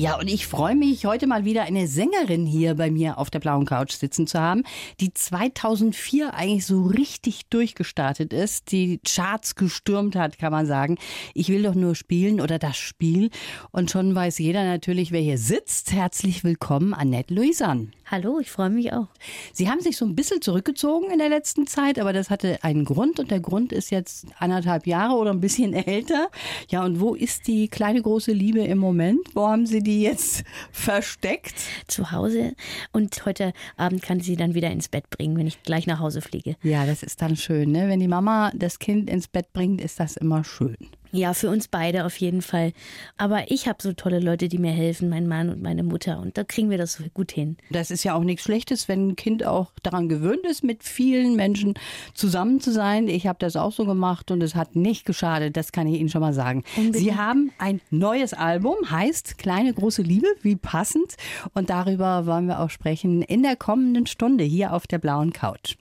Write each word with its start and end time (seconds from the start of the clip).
Ja, 0.00 0.18
und 0.18 0.28
ich 0.28 0.46
freue 0.46 0.76
mich, 0.76 1.04
heute 1.04 1.26
mal 1.26 1.44
wieder 1.44 1.64
eine 1.64 1.86
Sängerin 1.86 2.46
hier 2.46 2.74
bei 2.74 2.90
mir 2.90 3.18
auf 3.18 3.28
der 3.28 3.38
blauen 3.38 3.66
Couch 3.66 3.92
sitzen 3.92 4.26
zu 4.26 4.40
haben, 4.40 4.62
die 4.98 5.12
2004 5.12 6.32
eigentlich 6.32 6.64
so 6.64 6.84
richtig 6.84 7.50
durchgestartet 7.50 8.32
ist, 8.32 8.72
die 8.72 8.98
Charts 9.06 9.56
gestürmt 9.56 10.16
hat, 10.16 10.38
kann 10.38 10.52
man 10.52 10.64
sagen. 10.64 10.96
Ich 11.34 11.50
will 11.50 11.62
doch 11.62 11.74
nur 11.74 11.94
spielen 11.94 12.40
oder 12.40 12.58
das 12.58 12.78
Spiel. 12.78 13.28
Und 13.72 13.90
schon 13.90 14.14
weiß 14.14 14.38
jeder 14.38 14.64
natürlich, 14.64 15.12
wer 15.12 15.20
hier 15.20 15.36
sitzt. 15.36 15.92
Herzlich 15.92 16.44
willkommen, 16.44 16.94
Annette 16.94 17.34
Louisan. 17.34 17.92
Hallo, 18.10 18.40
ich 18.40 18.50
freue 18.50 18.70
mich 18.70 18.92
auch. 18.94 19.06
Sie 19.52 19.68
haben 19.68 19.80
sich 19.80 19.96
so 19.98 20.06
ein 20.06 20.16
bisschen 20.16 20.40
zurückgezogen 20.40 21.10
in 21.12 21.18
der 21.18 21.28
letzten 21.28 21.66
Zeit, 21.66 21.98
aber 21.98 22.12
das 22.12 22.28
hatte 22.30 22.58
einen 22.62 22.84
Grund 22.84 23.20
und 23.20 23.30
der 23.30 23.38
Grund 23.38 23.70
ist 23.70 23.90
jetzt 23.90 24.26
anderthalb 24.38 24.86
Jahre 24.86 25.14
oder 25.14 25.30
ein 25.30 25.40
bisschen 25.40 25.74
älter. 25.74 26.28
Ja, 26.70 26.84
und 26.84 27.00
wo 27.00 27.14
ist 27.14 27.46
die 27.46 27.68
kleine 27.68 28.00
große 28.00 28.32
Liebe 28.32 28.60
im 28.60 28.78
Moment? 28.78 29.20
Wo 29.34 29.46
haben 29.46 29.66
Sie 29.66 29.80
die 29.80 29.89
jetzt 29.90 30.44
versteckt? 30.72 31.54
Zu 31.86 32.12
Hause 32.12 32.54
und 32.92 33.24
heute 33.26 33.52
Abend 33.76 34.02
kann 34.02 34.18
ich 34.18 34.26
sie 34.26 34.36
dann 34.36 34.54
wieder 34.54 34.70
ins 34.70 34.88
Bett 34.88 35.10
bringen, 35.10 35.36
wenn 35.36 35.46
ich 35.46 35.62
gleich 35.62 35.86
nach 35.86 35.98
Hause 35.98 36.20
fliege. 36.20 36.56
Ja, 36.62 36.86
das 36.86 37.02
ist 37.02 37.20
dann 37.22 37.36
schön, 37.36 37.72
ne? 37.72 37.88
Wenn 37.88 38.00
die 38.00 38.08
Mama 38.08 38.52
das 38.54 38.78
Kind 38.78 39.10
ins 39.10 39.28
Bett 39.28 39.52
bringt, 39.52 39.80
ist 39.80 40.00
das 40.00 40.16
immer 40.16 40.44
schön. 40.44 40.76
Ja, 41.12 41.34
für 41.34 41.50
uns 41.50 41.68
beide 41.68 42.04
auf 42.04 42.16
jeden 42.18 42.42
Fall. 42.42 42.72
Aber 43.16 43.50
ich 43.50 43.66
habe 43.66 43.82
so 43.82 43.92
tolle 43.92 44.20
Leute, 44.20 44.48
die 44.48 44.58
mir 44.58 44.70
helfen, 44.70 45.08
mein 45.08 45.26
Mann 45.26 45.48
und 45.48 45.60
meine 45.60 45.82
Mutter. 45.82 46.20
Und 46.20 46.38
da 46.38 46.44
kriegen 46.44 46.70
wir 46.70 46.78
das 46.78 46.94
so 46.94 47.04
gut 47.12 47.32
hin. 47.32 47.56
Das 47.70 47.90
ist 47.90 48.04
ja 48.04 48.14
auch 48.14 48.22
nichts 48.22 48.44
Schlechtes, 48.44 48.88
wenn 48.88 49.08
ein 49.08 49.16
Kind 49.16 49.44
auch 49.44 49.72
daran 49.82 50.08
gewöhnt 50.08 50.46
ist, 50.46 50.62
mit 50.62 50.84
vielen 50.84 51.34
Menschen 51.34 51.74
zusammen 52.14 52.60
zu 52.60 52.72
sein. 52.72 53.08
Ich 53.08 53.26
habe 53.26 53.38
das 53.40 53.56
auch 53.56 53.72
so 53.72 53.84
gemacht 53.84 54.30
und 54.30 54.42
es 54.42 54.54
hat 54.54 54.76
nicht 54.76 55.04
geschadet, 55.04 55.56
das 55.56 55.72
kann 55.72 55.86
ich 55.86 55.98
Ihnen 55.98 56.08
schon 56.08 56.20
mal 56.20 56.32
sagen. 56.32 56.62
Unbedingt. 56.76 57.04
Sie 57.04 57.14
haben 57.16 57.50
ein 57.58 57.80
neues 57.90 58.32
Album, 58.32 58.76
heißt 58.88 59.38
Kleine 59.38 59.74
große 59.74 60.02
Liebe, 60.02 60.28
wie 60.42 60.56
passend. 60.56 61.16
Und 61.54 61.70
darüber 61.70 62.26
wollen 62.26 62.46
wir 62.46 62.60
auch 62.60 62.70
sprechen 62.70 63.22
in 63.22 63.42
der 63.42 63.56
kommenden 63.56 64.06
Stunde 64.06 64.44
hier 64.44 64.72
auf 64.72 64.86
der 64.86 64.98
blauen 64.98 65.32
Couch. 65.32 65.76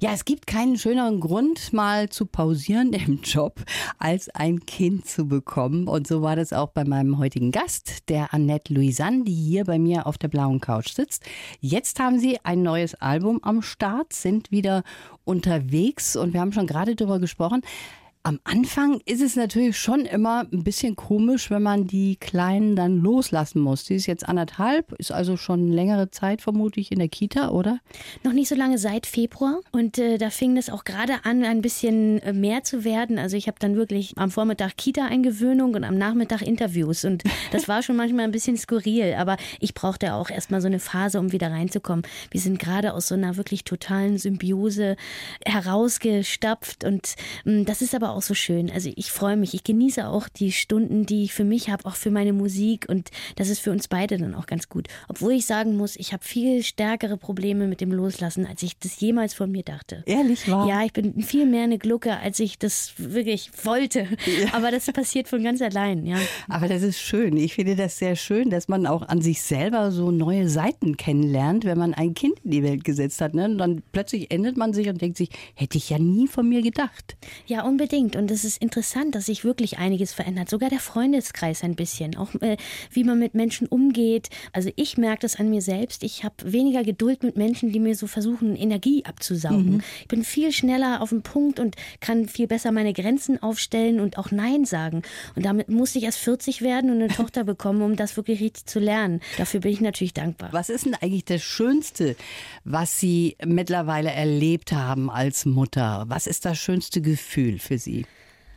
Ja, 0.00 0.12
es 0.12 0.24
gibt 0.24 0.46
keinen 0.46 0.76
schöneren 0.76 1.20
Grund, 1.20 1.72
mal 1.72 2.10
zu 2.10 2.26
pausieren 2.26 2.92
im 3.06 3.20
Job, 3.22 3.60
als 3.98 4.28
ein 4.30 4.65
Kind 4.66 5.06
zu 5.06 5.26
bekommen. 5.26 5.88
Und 5.88 6.06
so 6.06 6.22
war 6.22 6.36
das 6.36 6.52
auch 6.52 6.68
bei 6.68 6.84
meinem 6.84 7.18
heutigen 7.18 7.52
Gast, 7.52 8.08
der 8.08 8.34
Annette 8.34 8.74
Louisanne, 8.74 9.24
die 9.24 9.32
hier 9.32 9.64
bei 9.64 9.78
mir 9.78 10.06
auf 10.06 10.18
der 10.18 10.28
blauen 10.28 10.60
Couch 10.60 10.88
sitzt. 10.88 11.24
Jetzt 11.60 11.98
haben 12.00 12.18
sie 12.18 12.38
ein 12.44 12.62
neues 12.62 12.94
Album 12.96 13.40
am 13.42 13.62
Start, 13.62 14.12
sind 14.12 14.50
wieder 14.50 14.82
unterwegs 15.24 16.16
und 16.16 16.34
wir 16.34 16.40
haben 16.40 16.52
schon 16.52 16.66
gerade 16.66 16.94
darüber 16.94 17.18
gesprochen. 17.18 17.62
Am 18.26 18.40
Anfang 18.42 19.00
ist 19.04 19.22
es 19.22 19.36
natürlich 19.36 19.78
schon 19.78 20.00
immer 20.00 20.48
ein 20.52 20.64
bisschen 20.64 20.96
komisch, 20.96 21.48
wenn 21.48 21.62
man 21.62 21.86
die 21.86 22.16
Kleinen 22.16 22.74
dann 22.74 22.98
loslassen 22.98 23.60
muss. 23.60 23.84
Sie 23.84 23.94
ist 23.94 24.06
jetzt 24.06 24.28
anderthalb, 24.28 24.90
ist 24.94 25.12
also 25.12 25.36
schon 25.36 25.70
längere 25.70 26.10
Zeit 26.10 26.42
vermutlich 26.42 26.90
in 26.90 26.98
der 26.98 27.06
Kita, 27.06 27.50
oder? 27.50 27.78
Noch 28.24 28.32
nicht 28.32 28.48
so 28.48 28.56
lange 28.56 28.78
seit 28.78 29.06
Februar. 29.06 29.60
Und 29.70 29.98
äh, 29.98 30.18
da 30.18 30.30
fing 30.30 30.56
es 30.56 30.70
auch 30.70 30.82
gerade 30.82 31.24
an, 31.24 31.44
ein 31.44 31.62
bisschen 31.62 32.20
äh, 32.22 32.32
mehr 32.32 32.64
zu 32.64 32.82
werden. 32.82 33.20
Also 33.20 33.36
ich 33.36 33.46
habe 33.46 33.60
dann 33.60 33.76
wirklich 33.76 34.14
am 34.16 34.32
Vormittag 34.32 34.76
Kita-Eingewöhnung 34.76 35.74
und 35.74 35.84
am 35.84 35.96
Nachmittag 35.96 36.42
Interviews. 36.42 37.04
Und 37.04 37.22
das 37.52 37.68
war 37.68 37.84
schon 37.84 37.94
manchmal 37.94 38.24
ein 38.24 38.32
bisschen 38.32 38.56
skurril. 38.56 39.14
Aber 39.16 39.36
ich 39.60 39.72
brauchte 39.72 40.14
auch 40.14 40.30
erstmal 40.30 40.60
so 40.60 40.66
eine 40.66 40.80
Phase, 40.80 41.20
um 41.20 41.30
wieder 41.30 41.52
reinzukommen. 41.52 42.04
Wir 42.32 42.40
sind 42.40 42.58
gerade 42.58 42.92
aus 42.92 43.06
so 43.06 43.14
einer 43.14 43.36
wirklich 43.36 43.62
totalen 43.62 44.18
Symbiose 44.18 44.96
herausgestapft. 45.44 46.82
Und 46.82 47.14
mh, 47.44 47.66
das 47.66 47.82
ist 47.82 47.94
aber 47.94 48.15
auch 48.15 48.15
auch 48.16 48.22
so 48.22 48.34
schön. 48.34 48.70
Also 48.70 48.90
ich 48.96 49.12
freue 49.12 49.36
mich, 49.36 49.54
ich 49.54 49.62
genieße 49.62 50.08
auch 50.08 50.28
die 50.28 50.52
Stunden, 50.52 51.06
die 51.06 51.24
ich 51.24 51.34
für 51.34 51.44
mich 51.44 51.70
habe, 51.70 51.84
auch 51.86 51.94
für 51.94 52.10
meine 52.10 52.32
Musik 52.32 52.86
und 52.88 53.10
das 53.36 53.48
ist 53.48 53.60
für 53.60 53.70
uns 53.70 53.88
beide 53.88 54.18
dann 54.18 54.34
auch 54.34 54.46
ganz 54.46 54.68
gut. 54.68 54.88
Obwohl 55.08 55.32
ich 55.32 55.46
sagen 55.46 55.76
muss, 55.76 55.96
ich 55.96 56.12
habe 56.12 56.24
viel 56.24 56.62
stärkere 56.62 57.16
Probleme 57.16 57.66
mit 57.66 57.80
dem 57.80 57.92
Loslassen, 57.92 58.46
als 58.46 58.62
ich 58.62 58.78
das 58.78 58.98
jemals 59.00 59.34
von 59.34 59.50
mir 59.50 59.62
dachte. 59.62 60.02
Ehrlich 60.06 60.50
wahr? 60.50 60.66
Ja, 60.68 60.84
ich 60.84 60.92
bin 60.92 61.22
viel 61.22 61.46
mehr 61.46 61.64
eine 61.64 61.78
Glucke, 61.78 62.18
als 62.18 62.40
ich 62.40 62.58
das 62.58 62.94
wirklich 62.96 63.50
wollte. 63.64 64.08
Ja. 64.40 64.54
Aber 64.54 64.70
das 64.70 64.86
passiert 64.86 65.28
von 65.28 65.42
ganz 65.42 65.60
allein, 65.60 66.06
ja. 66.06 66.16
Aber 66.48 66.68
das 66.68 66.82
ist 66.82 66.98
schön. 66.98 67.36
Ich 67.36 67.54
finde 67.54 67.76
das 67.76 67.98
sehr 67.98 68.16
schön, 68.16 68.50
dass 68.50 68.68
man 68.68 68.86
auch 68.86 69.02
an 69.02 69.20
sich 69.20 69.42
selber 69.42 69.92
so 69.92 70.10
neue 70.10 70.48
Seiten 70.48 70.96
kennenlernt, 70.96 71.64
wenn 71.64 71.78
man 71.78 71.94
ein 71.94 72.14
Kind 72.14 72.38
in 72.44 72.50
die 72.50 72.62
Welt 72.62 72.84
gesetzt 72.84 73.20
hat. 73.20 73.34
Ne? 73.34 73.44
Und 73.44 73.58
dann 73.58 73.82
plötzlich 73.92 74.30
endet 74.30 74.56
man 74.56 74.72
sich 74.72 74.88
und 74.88 75.00
denkt 75.00 75.18
sich, 75.18 75.30
hätte 75.54 75.78
ich 75.78 75.90
ja 75.90 75.98
nie 75.98 76.26
von 76.26 76.48
mir 76.48 76.62
gedacht. 76.62 77.16
Ja, 77.46 77.64
unbedingt 77.64 78.05
unbedingt. 78.06 78.16
Und 78.16 78.30
es 78.30 78.44
ist 78.44 78.62
interessant, 78.62 79.14
dass 79.14 79.26
sich 79.26 79.44
wirklich 79.44 79.78
einiges 79.78 80.12
verändert. 80.12 80.48
Sogar 80.48 80.70
der 80.70 80.80
Freundeskreis 80.80 81.62
ein 81.62 81.74
bisschen. 81.74 82.16
Auch 82.16 82.34
äh, 82.40 82.56
wie 82.90 83.04
man 83.04 83.18
mit 83.18 83.34
Menschen 83.34 83.66
umgeht. 83.66 84.28
Also 84.52 84.70
ich 84.76 84.96
merke 84.96 85.22
das 85.22 85.36
an 85.36 85.50
mir 85.50 85.62
selbst. 85.62 86.02
Ich 86.02 86.24
habe 86.24 86.34
weniger 86.44 86.82
Geduld 86.82 87.22
mit 87.22 87.36
Menschen, 87.36 87.72
die 87.72 87.80
mir 87.80 87.94
so 87.94 88.06
versuchen, 88.06 88.56
Energie 88.56 89.04
abzusaugen. 89.04 89.76
Mhm. 89.76 89.82
Ich 90.00 90.08
bin 90.08 90.24
viel 90.24 90.52
schneller 90.52 91.00
auf 91.02 91.10
dem 91.10 91.22
Punkt 91.22 91.58
und 91.60 91.76
kann 92.00 92.28
viel 92.28 92.46
besser 92.46 92.72
meine 92.72 92.92
Grenzen 92.92 93.42
aufstellen 93.42 94.00
und 94.00 94.18
auch 94.18 94.30
Nein 94.30 94.64
sagen. 94.64 95.02
Und 95.34 95.44
damit 95.44 95.68
musste 95.68 95.98
ich 95.98 96.04
erst 96.04 96.18
40 96.18 96.62
werden 96.62 96.90
und 96.90 97.02
eine 97.02 97.08
Tochter 97.16 97.44
bekommen, 97.44 97.82
um 97.82 97.96
das 97.96 98.16
wirklich 98.16 98.40
richtig 98.40 98.66
zu 98.66 98.78
lernen. 98.78 99.20
Dafür 99.36 99.60
bin 99.60 99.72
ich 99.72 99.80
natürlich 99.80 100.14
dankbar. 100.14 100.52
Was 100.52 100.68
ist 100.68 100.86
denn 100.86 100.94
eigentlich 100.94 101.24
das 101.24 101.42
Schönste, 101.42 102.16
was 102.64 103.00
Sie 103.00 103.36
mittlerweile 103.44 104.10
erlebt 104.10 104.72
haben 104.72 105.10
als 105.10 105.44
Mutter? 105.44 106.04
Was 106.08 106.26
ist 106.26 106.44
das 106.44 106.58
schönste 106.58 107.00
Gefühl 107.00 107.58
für 107.58 107.78
Sie? 107.78 107.85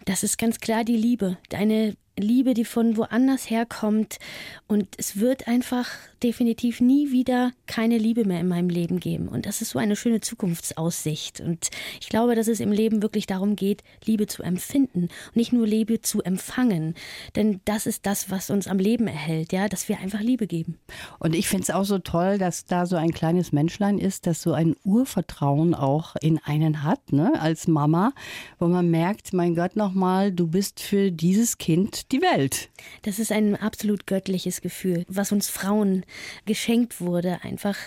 Das 0.06 0.24
ist 0.24 0.38
ganz 0.38 0.60
klar 0.60 0.84
die 0.84 0.96
Liebe. 0.98 1.38
Deine 1.50 1.96
Liebe, 2.22 2.54
die 2.54 2.66
von 2.66 2.98
woanders 2.98 3.50
herkommt. 3.50 4.18
Und 4.68 4.88
es 4.98 5.20
wird 5.20 5.48
einfach 5.48 5.90
definitiv 6.24 6.82
nie 6.82 7.12
wieder 7.12 7.52
keine 7.66 7.98
Liebe 7.98 8.26
mehr 8.26 8.40
in 8.40 8.48
meinem 8.48 8.70
Leben 8.70 9.00
geben. 9.00 9.28
Und 9.28 9.46
das 9.46 9.62
ist 9.62 9.72
so 9.72 9.80
eine 9.80 9.96
schöne 9.96 10.22
Zukunftsaussicht. 10.22 11.40
Und 11.42 11.70
ich 12.02 12.10
glaube, 12.10 12.36
dass 12.36 12.48
es 12.48 12.60
im 12.60 12.72
Leben 12.72 13.02
wirklich 13.02 13.26
darum 13.26 13.56
geht, 13.56 13.84
Liebe 14.06 14.28
zu 14.28 14.44
empfinden 14.44 15.04
und 15.04 15.36
nicht 15.36 15.54
nur 15.54 15.66
Liebe 15.66 16.02
zu 16.02 16.22
empfangen. 16.22 16.96
Denn 17.36 17.62
das 17.66 17.86
ist 17.86 18.06
das, 18.06 18.30
was 18.30 18.50
uns 18.50 18.68
am 18.68 18.80
Leben 18.80 19.08
erhält, 19.08 19.54
ja, 19.54 19.68
dass 19.68 19.88
wir 19.88 20.00
einfach 20.00 20.20
Liebe 20.20 20.48
geben. 20.48 20.78
Und 21.20 21.36
ich 21.36 21.48
finde 21.48 21.64
es 21.64 21.70
auch 21.70 21.86
so 21.86 22.00
toll, 22.00 22.38
dass 22.38 22.66
da 22.66 22.86
so 22.86 22.96
ein 22.96 23.12
kleines 23.12 23.52
Menschlein 23.52 23.98
ist, 23.98 24.28
das 24.28 24.42
so 24.42 24.54
ein 24.54 24.76
Urvertrauen 24.84 25.74
auch 25.74 26.16
in 26.22 26.40
einen 26.44 26.84
hat, 26.84 27.12
ne, 27.12 27.34
als 27.40 27.68
Mama, 27.68 28.14
wo 28.60 28.68
man 28.68 28.90
merkt, 28.90 29.34
mein 29.34 29.56
Gott, 29.56 29.76
nochmal, 29.76 30.32
du 30.32 30.48
bist 30.48 30.80
für 30.80 31.12
dieses 31.12 31.58
Kind 31.58 32.09
die 32.12 32.22
Welt. 32.22 32.70
Das 33.04 33.20
ist 33.20 33.32
ein 33.32 33.56
absolut 33.56 34.08
göttliches 34.08 34.62
Gefühl, 34.62 35.06
was 35.08 35.32
uns 35.32 35.50
Frauen 35.50 36.06
geschenkt 36.46 37.02
wurde, 37.02 37.40
einfach 37.44 37.78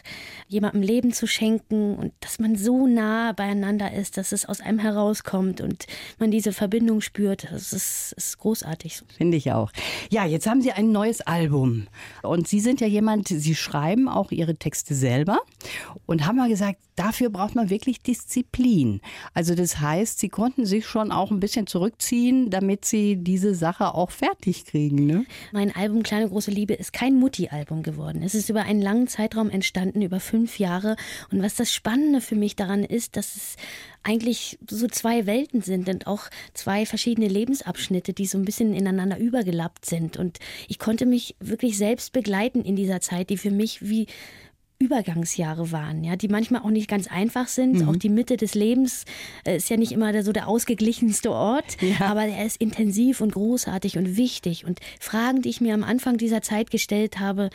jemandem 0.49 0.83
Leben 0.83 1.13
zu 1.13 1.27
schenken 1.27 1.97
und 1.97 2.13
dass 2.21 2.39
man 2.39 2.57
so 2.57 2.87
nah 2.87 3.33
beieinander 3.33 3.93
ist, 3.93 4.17
dass 4.17 4.33
es 4.33 4.47
aus 4.47 4.61
einem 4.61 4.79
herauskommt 4.79 5.61
und 5.61 5.87
man 6.19 6.31
diese 6.31 6.53
Verbindung 6.53 7.01
spürt. 7.01 7.49
Das 7.51 7.73
ist, 7.73 8.13
ist 8.17 8.39
großartig. 8.39 9.03
Finde 9.17 9.37
ich 9.37 9.53
auch. 9.53 9.73
Ja, 10.11 10.25
jetzt 10.25 10.47
haben 10.47 10.63
Sie 10.63 10.73
ein 10.73 10.93
neues 10.93 11.21
Album 11.23 11.89
und 12.23 12.47
Sie 12.47 12.61
sind 12.61 12.81
ja 12.81 12.87
jemand, 12.87 13.29
Sie 13.29 13.55
schreiben 13.55 14.09
auch 14.09 14.31
Ihre 14.31 14.57
Texte 14.57 14.95
selber 14.95 15.41
und 16.07 16.27
haben 16.27 16.37
mal 16.37 16.49
gesagt, 16.49 16.79
dafür 16.97 17.31
braucht 17.31 17.55
man 17.55 17.71
wirklich 17.71 18.03
Disziplin. 18.03 19.01
Also 19.35 19.55
das 19.55 19.81
heißt, 19.81 20.19
Sie 20.19 20.29
konnten 20.29 20.67
sich 20.67 20.87
schon 20.87 21.11
auch 21.11 21.31
ein 21.31 21.41
bisschen 21.41 21.67
zurückziehen, 21.67 22.51
damit 22.51 22.85
Sie 22.85 23.17
diese 23.17 23.55
Sache 23.55 23.95
auch 23.95 24.02
fertig 24.11 24.65
kriegen. 24.65 25.07
Ne? 25.07 25.25
Mein 25.53 25.75
Album 25.75 26.03
Kleine 26.03 26.29
große 26.29 26.51
Liebe 26.51 26.75
ist 26.75 26.93
kein 26.93 27.19
Mutti-Album 27.19 27.83
geworden. 27.83 28.23
Es 28.23 28.35
ist 28.35 28.49
über 28.49 28.63
einen 28.63 28.83
langen 28.83 29.09
Zeitraum 29.09 29.51
entstanden, 29.51 30.03
über 30.03 30.21
fünf 30.21 30.59
Jahre. 30.59 30.97
Und 31.31 31.43
was 31.43 31.55
das 31.55 31.73
Spannende 31.73 32.21
für 32.21 32.35
mich 32.35 32.57
daran 32.57 32.85
ist, 32.85 33.17
dass 33.17 33.37
es 33.37 33.57
eigentlich 34.03 34.59
so 34.69 34.89
zwei 34.89 35.27
Welten 35.27 35.63
sind 35.63 35.89
und 35.89 36.07
auch 36.07 36.25
zwei 36.55 36.87
verschiedene 36.87 37.29
Lebensabschnitte, 37.29 38.13
die 38.13 38.27
so 38.27 38.39
ein 38.39 38.45
bisschen 38.45 38.75
ineinander 38.75 39.19
übergelappt 39.19 39.87
sind. 39.87 40.17
Und 40.17 40.39
ich 40.69 40.79
konnte 40.79 41.07
mich 41.07 41.37
wirklich 41.41 41.79
selbst 41.79 42.13
begleiten 42.13 42.63
in 42.63 42.77
dieser 42.77 43.01
Zeit, 43.01 43.31
die 43.31 43.39
für 43.39 43.51
mich 43.51 43.83
wie 43.83 44.07
Übergangsjahre 44.83 45.71
waren, 45.71 46.03
ja, 46.03 46.17
die 46.17 46.27
manchmal 46.27 46.63
auch 46.63 46.71
nicht 46.71 46.89
ganz 46.89 47.07
einfach 47.07 47.47
sind. 47.47 47.81
Mhm. 47.81 47.89
Auch 47.89 47.97
die 47.97 48.09
Mitte 48.09 48.37
des 48.37 48.55
Lebens 48.55 49.05
äh, 49.45 49.57
ist 49.57 49.71
ja 49.71 49.77
nicht 49.77 49.93
immer 49.93 50.11
der, 50.11 50.25
so 50.25 50.33
der 50.33 50.49
ausgeglichenste 50.49 51.31
Ort, 51.31 51.81
ja. 51.81 52.07
aber 52.07 52.25
er 52.25 52.45
ist 52.45 52.57
intensiv 52.61 53.21
und 53.21 53.33
großartig 53.33 53.97
und 53.97 54.17
wichtig. 54.17 54.65
Und 54.65 54.81
Fragen, 54.99 55.41
die 55.43 55.51
ich 55.51 55.61
mir 55.61 55.75
am 55.75 55.85
Anfang 55.85 56.17
dieser 56.17 56.43
Zeit 56.43 56.71
gestellt 56.71 57.21
habe, 57.21 57.51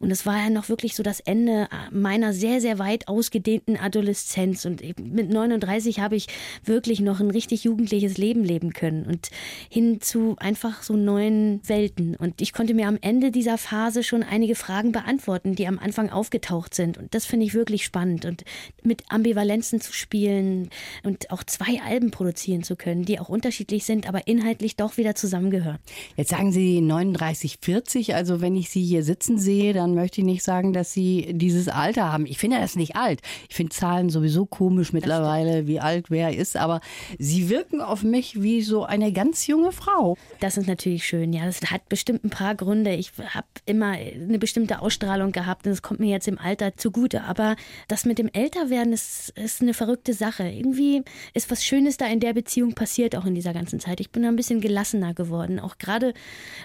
und 0.00 0.10
es 0.10 0.26
war 0.26 0.38
ja 0.38 0.50
noch 0.50 0.68
wirklich 0.68 0.96
so 0.96 1.04
das 1.04 1.20
Ende 1.20 1.68
meiner 1.92 2.32
sehr, 2.32 2.60
sehr 2.60 2.80
weit 2.80 3.06
ausgedehnten 3.06 3.76
Adoleszenz. 3.76 4.64
Und 4.64 4.82
mit 4.98 5.30
39 5.30 6.00
habe 6.00 6.16
ich 6.16 6.26
wirklich 6.64 7.00
noch 7.00 7.20
ein 7.20 7.30
richtig 7.30 7.62
jugendliches 7.62 8.18
Leben 8.18 8.42
leben 8.42 8.72
können 8.72 9.06
und 9.06 9.30
hin 9.68 10.00
zu 10.00 10.34
einfach 10.38 10.82
so 10.82 10.96
neuen 10.96 11.60
Welten. 11.68 12.16
Und 12.16 12.40
ich 12.40 12.52
konnte 12.52 12.74
mir 12.74 12.88
am 12.88 12.98
Ende 13.00 13.30
dieser 13.30 13.58
Phase 13.58 14.02
schon 14.02 14.22
einige 14.22 14.56
Fragen 14.56 14.90
beantworten, 14.90 15.54
die 15.54 15.68
am 15.68 15.78
Anfang 15.78 16.10
aufgetaucht 16.10 16.71
Sehnsucht 16.72 16.74
sind. 16.74 16.98
Und 16.98 17.14
das 17.14 17.26
finde 17.26 17.46
ich 17.46 17.54
wirklich 17.54 17.84
spannend. 17.84 18.24
Und 18.24 18.44
mit 18.82 19.04
Ambivalenzen 19.08 19.80
zu 19.80 19.92
spielen 19.92 20.70
und 21.02 21.30
auch 21.30 21.44
zwei 21.44 21.80
Alben 21.84 22.10
produzieren 22.10 22.62
zu 22.62 22.76
können, 22.76 23.04
die 23.04 23.20
auch 23.20 23.28
unterschiedlich 23.28 23.84
sind, 23.84 24.08
aber 24.08 24.26
inhaltlich 24.26 24.76
doch 24.76 24.96
wieder 24.96 25.14
zusammengehören. 25.14 25.78
Jetzt 26.16 26.30
sagen 26.30 26.52
Sie 26.52 26.80
39, 26.80 27.58
40. 27.60 28.14
Also 28.14 28.40
wenn 28.40 28.56
ich 28.56 28.70
Sie 28.70 28.82
hier 28.82 29.02
sitzen 29.02 29.38
sehe, 29.38 29.72
dann 29.72 29.94
möchte 29.94 30.20
ich 30.20 30.24
nicht 30.24 30.42
sagen, 30.42 30.72
dass 30.72 30.92
Sie 30.92 31.32
dieses 31.32 31.68
Alter 31.68 32.12
haben. 32.12 32.26
Ich 32.26 32.38
finde 32.38 32.58
das 32.58 32.76
nicht 32.76 32.96
alt. 32.96 33.20
Ich 33.48 33.56
finde 33.56 33.74
Zahlen 33.74 34.10
sowieso 34.10 34.46
komisch 34.46 34.92
mittlerweile, 34.92 35.66
wie 35.66 35.80
alt 35.80 36.10
wer 36.10 36.36
ist. 36.36 36.56
Aber 36.56 36.80
Sie 37.18 37.48
wirken 37.48 37.80
auf 37.80 38.02
mich 38.02 38.42
wie 38.42 38.62
so 38.62 38.84
eine 38.84 39.12
ganz 39.12 39.46
junge 39.46 39.72
Frau. 39.72 40.16
Das 40.40 40.56
ist 40.56 40.66
natürlich 40.66 41.04
schön. 41.06 41.32
Ja, 41.32 41.46
das 41.46 41.60
hat 41.70 41.88
bestimmt 41.88 42.24
ein 42.24 42.30
paar 42.30 42.54
Gründe. 42.54 42.94
Ich 42.94 43.12
habe 43.18 43.46
immer 43.66 43.92
eine 43.92 44.38
bestimmte 44.38 44.80
Ausstrahlung 44.80 45.32
gehabt 45.32 45.66
und 45.66 45.72
es 45.72 45.82
kommt 45.82 46.00
mir 46.00 46.10
jetzt 46.10 46.28
im 46.28 46.38
Alter 46.38 46.61
zugute. 46.76 47.24
Aber 47.24 47.56
das 47.88 48.04
mit 48.04 48.18
dem 48.18 48.28
Älterwerden 48.32 48.92
ist, 48.92 49.30
ist 49.30 49.62
eine 49.62 49.74
verrückte 49.74 50.14
Sache. 50.14 50.44
Irgendwie 50.44 51.02
ist 51.34 51.50
was 51.50 51.64
Schönes 51.64 51.96
da 51.96 52.06
in 52.06 52.20
der 52.20 52.32
Beziehung 52.32 52.74
passiert, 52.74 53.16
auch 53.16 53.26
in 53.26 53.34
dieser 53.34 53.52
ganzen 53.52 53.80
Zeit. 53.80 54.00
Ich 54.00 54.10
bin 54.10 54.24
ein 54.24 54.36
bisschen 54.36 54.60
gelassener 54.60 55.14
geworden. 55.14 55.58
Auch 55.58 55.78
gerade, 55.78 56.14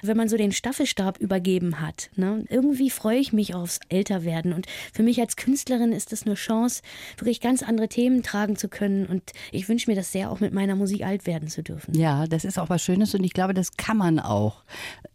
wenn 0.02 0.18
man 0.18 0.30
so 0.30 0.38
den 0.38 0.52
Staffelstab 0.52 1.18
übergeben 1.20 1.82
hat. 1.82 2.10
Ne? 2.16 2.46
Irgendwie 2.50 2.90
freue 2.90 3.18
ich 3.18 3.34
mich 3.34 3.56
aufs 3.56 3.80
Älterwerden. 3.90 4.54
Und 4.54 4.68
für 4.94 5.04
mich 5.04 5.20
als 5.20 5.36
Künstlerin 5.36 5.92
ist 5.92 6.12
das 6.12 6.24
eine 6.24 6.36
Chance, 6.36 6.82
wirklich 7.18 7.42
ganz 7.42 7.64
andere 7.64 7.88
Themen 7.88 8.24
tragen 8.24 8.56
zu 8.56 8.70
können. 8.70 9.06
Und 9.06 9.32
ich 9.52 9.68
wünsche 9.70 9.90
mir 9.90 9.96
das 9.96 10.12
sehr, 10.12 10.32
auch 10.32 10.40
mit 10.40 10.54
meiner 10.54 10.76
Musik 10.76 11.04
alt 11.04 11.26
werden 11.26 11.48
zu 11.48 11.64
dürfen. 11.64 11.94
Ja, 11.94 12.28
das 12.28 12.46
ist 12.46 12.60
auch 12.60 12.70
was 12.70 12.84
Schönes 12.84 13.14
und 13.16 13.24
ich 13.24 13.34
glaube, 13.34 13.54
das 13.54 13.78
kann 13.78 13.98
man 13.98 14.20
auch. 14.20 14.64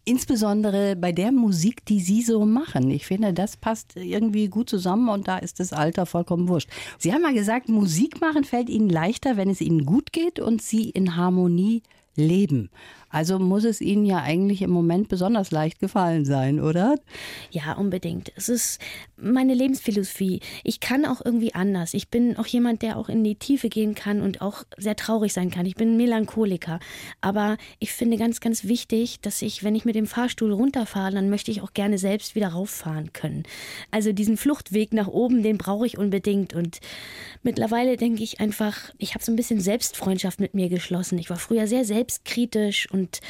Insbesondere 0.05 0.95
bei 0.95 1.11
der 1.11 1.31
Musik, 1.31 1.85
die 1.85 1.99
Sie 1.99 2.21
so 2.21 2.45
machen. 2.45 2.89
Ich 2.91 3.05
finde, 3.05 3.33
das 3.33 3.57
passt 3.57 3.95
irgendwie 3.95 4.47
gut 4.47 4.62
zusammen 4.63 5.09
und 5.09 5.27
da 5.27 5.37
ist 5.37 5.59
das 5.59 5.73
Alter 5.73 6.05
vollkommen 6.05 6.47
wurscht. 6.47 6.69
Sie 6.97 7.13
haben 7.13 7.21
mal 7.21 7.33
gesagt, 7.33 7.69
Musik 7.69 8.21
machen 8.21 8.43
fällt 8.43 8.69
Ihnen 8.69 8.89
leichter, 8.89 9.37
wenn 9.37 9.49
es 9.49 9.61
Ihnen 9.61 9.85
gut 9.85 10.11
geht 10.11 10.39
und 10.39 10.61
Sie 10.61 10.89
in 10.89 11.15
Harmonie 11.15 11.83
leben. 12.15 12.69
Also 13.13 13.37
muss 13.37 13.63
es 13.63 13.79
Ihnen 13.79 14.05
ja 14.05 14.23
eigentlich 14.23 14.63
im 14.63 14.71
Moment 14.71 15.07
besonders 15.07 15.51
leicht 15.51 15.79
gefallen 15.79 16.25
sein, 16.25 16.59
oder? 16.59 16.95
Ja, 17.51 17.73
unbedingt. 17.73 18.31
Es 18.35 18.49
ist 18.49 18.79
meine 19.15 19.53
Lebensphilosophie. 19.53 20.39
Ich 20.63 20.79
kann 20.79 21.05
auch 21.05 21.21
irgendwie 21.23 21.53
anders. 21.53 21.93
Ich 21.93 22.09
bin 22.09 22.37
auch 22.37 22.47
jemand, 22.47 22.81
der 22.81 22.97
auch 22.97 23.09
in 23.09 23.23
die 23.23 23.35
Tiefe 23.35 23.69
gehen 23.69 23.93
kann 23.93 24.21
und 24.21 24.41
auch 24.41 24.63
sehr 24.77 24.95
traurig 24.95 25.31
sein 25.31 25.51
kann. 25.51 25.67
Ich 25.67 25.75
bin 25.75 25.95
Melancholiker. 25.95 26.79
Aber 27.21 27.57
ich 27.77 27.93
finde 27.93 28.17
ganz, 28.17 28.39
ganz 28.39 28.63
wichtig, 28.63 29.19
dass 29.21 29.43
ich, 29.43 29.63
wenn 29.63 29.75
ich 29.75 29.85
mit 29.85 29.93
dem 29.93 30.07
Fahrstuhl 30.07 30.51
runterfahre, 30.51 31.13
dann 31.13 31.29
möchte 31.29 31.51
ich 31.51 31.61
auch 31.61 31.73
gerne 31.73 31.99
selbst 31.99 32.33
wieder 32.33 32.47
rauffahren 32.47 33.13
können. 33.13 33.43
Also 33.91 34.11
diesen 34.11 34.37
Fluchtweg 34.37 34.91
nach 34.91 35.07
oben, 35.07 35.43
den 35.43 35.59
brauche 35.59 35.85
ich 35.85 35.99
unbedingt. 35.99 36.55
Und 36.55 36.79
mittlerweile 37.43 37.95
denke 37.95 38.23
ich 38.23 38.39
einfach, 38.39 38.91
ich 38.97 39.13
habe 39.13 39.23
so 39.23 39.31
ein 39.31 39.35
bisschen 39.35 39.61
Selbstfreundschaft 39.61 40.39
mit 40.39 40.55
mir 40.55 40.69
geschlossen. 40.69 41.19
Ich 41.19 41.29
war 41.29 41.37
früher 41.37 41.67
sehr 41.67 41.85
selbstkritisch 42.03 42.89
und 42.91 43.21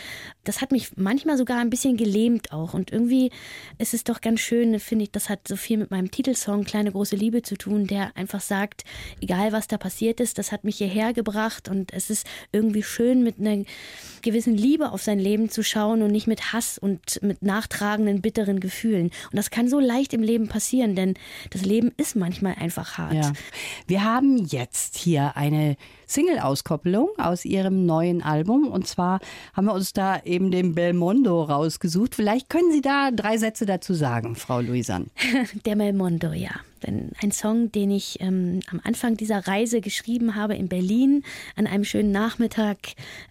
das 0.44 0.62
hat 0.62 0.72
mich 0.72 0.98
manchmal 0.98 1.38
sogar 1.38 1.60
ein 1.60 1.70
bisschen 1.70 1.96
gelähmt 1.96 2.52
auch. 2.52 2.74
Und 2.74 2.92
irgendwie 2.92 3.32
ist 3.78 3.94
es 3.94 4.04
doch 4.04 4.20
ganz 4.20 4.42
schön, 4.42 4.78
finde 4.80 5.04
ich, 5.04 5.12
das 5.12 5.30
hat 5.30 5.48
so 5.48 5.56
viel 5.56 5.78
mit 5.78 5.92
meinem 5.92 6.12
Titelsong 6.12 6.64
Kleine 6.66 6.92
große 6.92 7.16
Liebe 7.16 7.44
zu 7.44 7.56
tun, 7.56 7.88
der 7.88 8.16
einfach 8.18 8.42
sagt, 8.42 8.84
egal 9.22 9.52
was 9.52 9.68
da 9.68 9.78
passiert 9.78 10.20
ist, 10.20 10.38
das 10.38 10.52
hat 10.52 10.64
mich 10.64 10.78
hierher 10.78 11.14
gebracht 11.14 11.70
und 11.70 11.94
es 11.94 12.10
ist 12.10 12.28
irgendwie 12.52 12.84
schön, 12.84 13.24
mit 13.24 13.40
einer 13.40 13.64
gewissen 14.22 14.56
Liebe 14.56 14.92
auf 14.92 15.02
sein 15.02 15.20
Leben 15.20 15.50
zu 15.50 15.64
schauen 15.64 16.02
und 16.02 16.12
nicht 16.12 16.28
mit 16.28 16.52
Hass 16.52 16.78
und 16.78 17.22
mit 17.22 17.42
nachtragenden, 17.42 18.22
bitteren 18.22 18.60
Gefühlen. 18.60 19.12
Und 19.32 19.38
das 19.38 19.50
kann 19.50 19.70
so 19.70 19.80
leicht 19.80 20.14
im 20.14 20.24
Leben 20.24 20.48
passieren, 20.48 20.96
denn 20.96 21.14
das 21.52 21.64
Leben 21.64 21.92
ist 21.98 22.16
manchmal 22.16 22.56
einfach 22.56 22.98
hart. 22.98 23.14
Ja. 23.14 23.34
Wir 23.88 24.04
haben 24.04 24.38
jetzt 24.38 24.98
hier 24.98 25.38
eine 25.38 25.78
Single-Auskopplung 26.14 27.10
aus 27.18 27.46
ihrem 27.46 27.86
neuen 27.86 28.22
Album. 28.22 28.68
Und 28.68 28.88
zwar 28.88 29.20
haben 29.54 29.66
wir 29.66 29.74
uns 29.74 29.94
da 29.94 30.20
eben 30.24 30.52
den 30.52 30.76
Belmondo 30.76 31.44
rausgesucht. 31.44 32.16
Vielleicht 32.16 32.50
können 32.50 32.72
Sie 32.72 32.82
da 32.82 33.12
drei 33.12 33.38
Sätze 33.38 33.66
dazu 33.66 33.94
sagen, 33.94 34.36
Frau 34.36 34.62
Luisan. 34.62 35.08
Der 35.66 35.76
Belmondo, 35.76 36.32
ja 36.32 36.52
ein 36.84 37.32
Song, 37.32 37.72
den 37.72 37.92
ich 37.92 38.20
ähm, 38.20 38.60
am 38.70 38.82
Anfang 38.84 39.16
dieser 39.16 39.48
Reise 39.48 39.82
geschrieben 39.82 40.36
habe 40.36 40.56
in 40.56 40.68
Berlin 40.68 41.24
an 41.56 41.68
einem 41.68 41.84
schönen 41.84 42.12
Nachmittag 42.12 42.78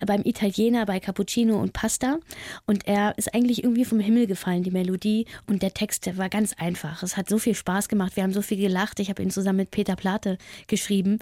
beim 0.05 0.23
Italiener 0.25 0.87
bei 0.87 1.01
Cappuccino 1.01 1.61
und 1.61 1.73
Pasta. 1.73 2.19
Und 2.67 2.87
er 2.87 3.17
ist 3.19 3.35
eigentlich 3.35 3.63
irgendwie 3.63 3.85
vom 3.85 4.01
Himmel 4.01 4.27
gefallen, 4.27 4.63
die 4.63 4.71
Melodie. 4.71 5.27
Und 5.47 5.63
der 5.63 5.75
Text 5.75 6.07
der 6.07 6.17
war 6.17 6.29
ganz 6.29 6.55
einfach. 6.55 7.03
Es 7.03 7.17
hat 7.17 7.29
so 7.29 7.39
viel 7.39 7.55
Spaß 7.55 7.89
gemacht. 7.89 8.17
Wir 8.17 8.23
haben 8.23 8.33
so 8.33 8.43
viel 8.43 8.59
gelacht. 8.59 9.01
Ich 9.01 9.11
habe 9.11 9.23
ihn 9.23 9.31
zusammen 9.31 9.59
mit 9.59 9.71
Peter 9.71 9.97
Plate 9.97 10.39
geschrieben. 10.67 11.19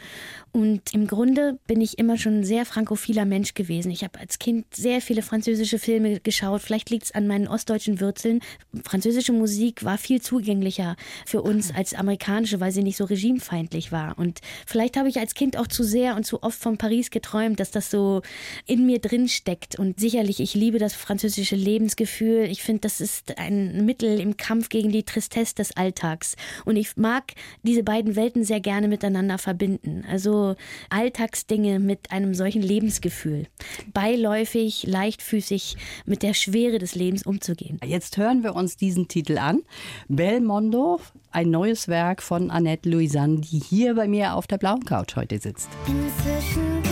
Und 0.53 0.94
im 0.94 1.06
Grunde 1.06 1.59
bin 1.67 1.81
ich 1.81 1.99
immer 1.99 2.17
schon 2.17 2.41
ein 2.41 2.44
sehr 2.44 2.65
frankophiler 2.65 3.25
Mensch 3.25 3.55
gewesen. 3.55 3.91
Ich 3.91 4.05
habe 4.05 4.19
als 4.21 4.38
Kind 4.38 4.67
sehr 4.75 5.00
viele 5.00 5.23
französische 5.23 5.79
Filme 5.79 6.21
geschaut. 6.21 6.62
Vielleicht 6.62 6.91
liegt 6.91 7.05
es 7.06 7.12
an 7.12 7.26
meinen 7.26 7.49
ostdeutschen 7.49 8.00
Wurzeln. 8.00 8.41
Französische 8.85 9.33
Musik 9.33 9.85
war 9.85 9.99
viel 9.99 10.21
zugänglicher 10.21 10.97
für 11.26 11.43
uns 11.43 11.75
als 11.75 11.94
Amerikaner 11.94 12.20
amerikanische, 12.21 12.61
weil 12.61 12.73
sie 12.73 12.83
nicht 12.83 12.97
so 12.97 13.05
regimefeindlich 13.05 13.93
war. 13.93 14.19
Und 14.19 14.41
vielleicht 14.67 14.97
habe 14.97 15.09
ich 15.09 15.19
als 15.19 15.35
Kind 15.35 15.57
auch 15.57 15.67
zu 15.67 15.83
sehr 15.83 16.17
und 16.17 16.25
zu 16.25 16.43
oft 16.43 16.59
von 16.59 16.77
Paris 16.77 17.11
geträumt, 17.11 17.61
dass 17.61 17.71
das 17.71 17.91
so 17.91 18.23
in 18.67 18.87
mir 18.87 18.99
drin 19.01 19.29
steckt. 19.29 19.79
Und 19.79 19.99
sicherlich, 19.99 20.41
ich 20.41 20.55
liebe 20.55 20.79
das 20.79 20.95
französische 20.95 21.57
Lebensgefühl. 21.57 22.45
Ich 22.51 22.63
finde, 22.63 22.81
das 22.81 23.01
ist 23.01 23.39
ein 23.39 23.85
Mittel 23.87 24.21
im 24.21 24.37
Kampf 24.37 24.69
gegen 24.69 24.93
die 24.93 25.03
Tristesse 25.03 25.55
des 25.55 25.77
Alltags. 25.77 26.37
Und 26.65 26.77
ich 26.77 26.97
mag 26.97 27.33
diese 27.63 27.83
beiden 27.83 28.17
Welten 28.17 28.45
sehr 28.45 28.61
gerne 28.61 28.89
miteinander 28.89 29.39
verbinden. 29.39 30.05
Also 30.09 30.57
Alltagsdinge 30.91 31.79
mit 31.79 32.11
einem 32.13 32.35
solchen 32.35 32.63
Lebensgefühl. 32.63 33.47
Beiläufig, 33.93 34.85
leichtfüßig 34.87 35.77
mit 36.05 36.23
der 36.23 36.35
Schwere 36.35 36.79
des 36.79 36.95
Lebens 36.95 37.25
umzugehen. 37.25 37.81
Jetzt 37.85 38.19
hören 38.19 38.43
wir 38.43 38.55
uns 38.55 38.77
diesen 38.77 39.09
Titel 39.09 39.39
an. 39.39 39.63
Belmondo 40.09 41.01
ein 41.33 41.51
neues 41.51 41.89
Werk 41.89 42.10
von 42.19 42.51
Annette 42.51 42.91
Louisanne, 42.91 43.41
die 43.41 43.61
hier 43.61 43.95
bei 43.95 44.09
mir 44.09 44.35
auf 44.35 44.49
der 44.49 44.59
blauen 44.59 44.85
Couch 44.85 45.15
heute 45.15 45.39
sitzt. 45.39 45.69
Inzwischen 45.87 46.90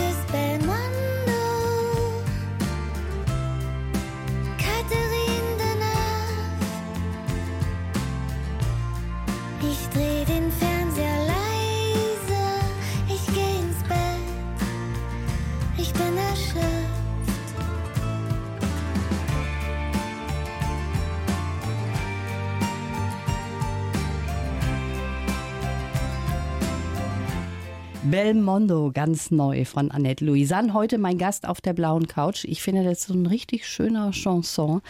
Belmondo, 28.09 28.89
ganz 28.91 29.29
neu 29.29 29.65
von 29.65 29.91
Annette 29.91 30.25
Louisanne. 30.25 30.73
Heute 30.73 30.97
mein 30.97 31.19
Gast 31.19 31.47
auf 31.47 31.61
der 31.61 31.73
blauen 31.73 32.07
Couch. 32.07 32.43
Ich 32.45 32.63
finde, 32.63 32.83
das 32.83 33.01
ist 33.01 33.07
so 33.07 33.13
ein 33.13 33.27
richtig 33.27 33.67
schöner 33.67 34.09
Chanson. 34.11 34.81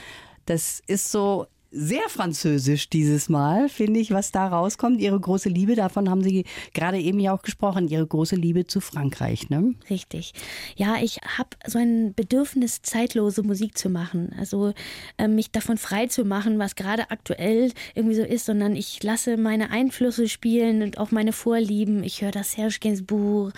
Das 0.45 0.81
ist 0.87 1.11
so 1.11 1.45
sehr 1.71 2.07
französisch 2.09 2.89
dieses 2.89 3.29
Mal, 3.29 3.69
finde 3.69 3.99
ich, 3.99 4.11
was 4.11 4.31
da 4.31 4.47
rauskommt. 4.47 4.99
Ihre 5.01 5.19
große 5.19 5.49
Liebe, 5.49 5.75
davon 5.75 6.09
haben 6.09 6.23
Sie 6.23 6.45
gerade 6.73 6.99
eben 6.99 7.19
ja 7.19 7.33
auch 7.33 7.43
gesprochen, 7.43 7.87
Ihre 7.87 8.05
große 8.05 8.35
Liebe 8.35 8.65
zu 8.65 8.81
Frankreich, 8.81 9.49
ne? 9.49 9.75
Richtig. 9.89 10.33
Ja, 10.75 10.95
ich 11.01 11.19
habe 11.37 11.49
so 11.67 11.77
ein 11.77 12.13
Bedürfnis, 12.15 12.81
zeitlose 12.81 13.43
Musik 13.43 13.77
zu 13.77 13.89
machen. 13.89 14.35
Also 14.39 14.73
äh, 15.17 15.27
mich 15.27 15.51
davon 15.51 15.77
frei 15.77 16.07
zu 16.07 16.25
machen, 16.25 16.57
was 16.57 16.75
gerade 16.75 17.11
aktuell 17.11 17.71
irgendwie 17.93 18.15
so 18.15 18.23
ist, 18.23 18.45
sondern 18.45 18.75
ich 18.75 19.01
lasse 19.03 19.37
meine 19.37 19.69
Einflüsse 19.69 20.27
spielen 20.27 20.81
und 20.81 20.97
auch 20.97 21.11
meine 21.11 21.33
Vorlieben. 21.33 22.03
Ich 22.03 22.21
höre 22.21 22.31
das 22.31 22.53
Serge 22.53 22.77
Gainsbourg 22.81 23.53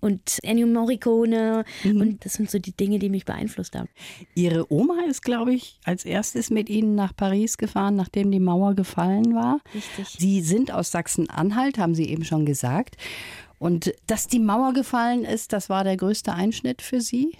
und 0.00 0.38
Ennio 0.42 0.66
Morricone 0.66 1.64
mhm. 1.82 2.00
und 2.00 2.24
das 2.24 2.34
sind 2.34 2.50
so 2.50 2.58
die 2.58 2.72
Dinge, 2.72 2.98
die 2.98 3.08
mich 3.08 3.24
beeinflusst 3.24 3.74
haben. 3.74 3.88
Ihre 4.34 4.70
Oma 4.70 5.04
ist, 5.08 5.22
glaube 5.22 5.54
ich, 5.54 5.78
als 5.84 6.04
erstes 6.04 6.50
mit 6.50 6.68
Ihnen 6.68 6.94
nach 6.94 7.16
Paris 7.16 7.53
Paris 7.54 7.58
gefahren, 7.58 7.96
nachdem 7.96 8.30
die 8.30 8.40
Mauer 8.40 8.74
gefallen 8.74 9.34
war. 9.34 9.60
Richtig. 9.74 10.16
Sie 10.18 10.40
sind 10.40 10.72
aus 10.72 10.90
Sachsen-Anhalt, 10.90 11.78
haben 11.78 11.94
Sie 11.94 12.08
eben 12.08 12.24
schon 12.24 12.44
gesagt. 12.46 12.96
Und 13.64 13.94
dass 14.06 14.26
die 14.26 14.40
Mauer 14.40 14.74
gefallen 14.74 15.24
ist, 15.24 15.54
das 15.54 15.70
war 15.70 15.84
der 15.84 15.96
größte 15.96 16.34
Einschnitt 16.34 16.82
für 16.82 17.00
Sie? 17.00 17.32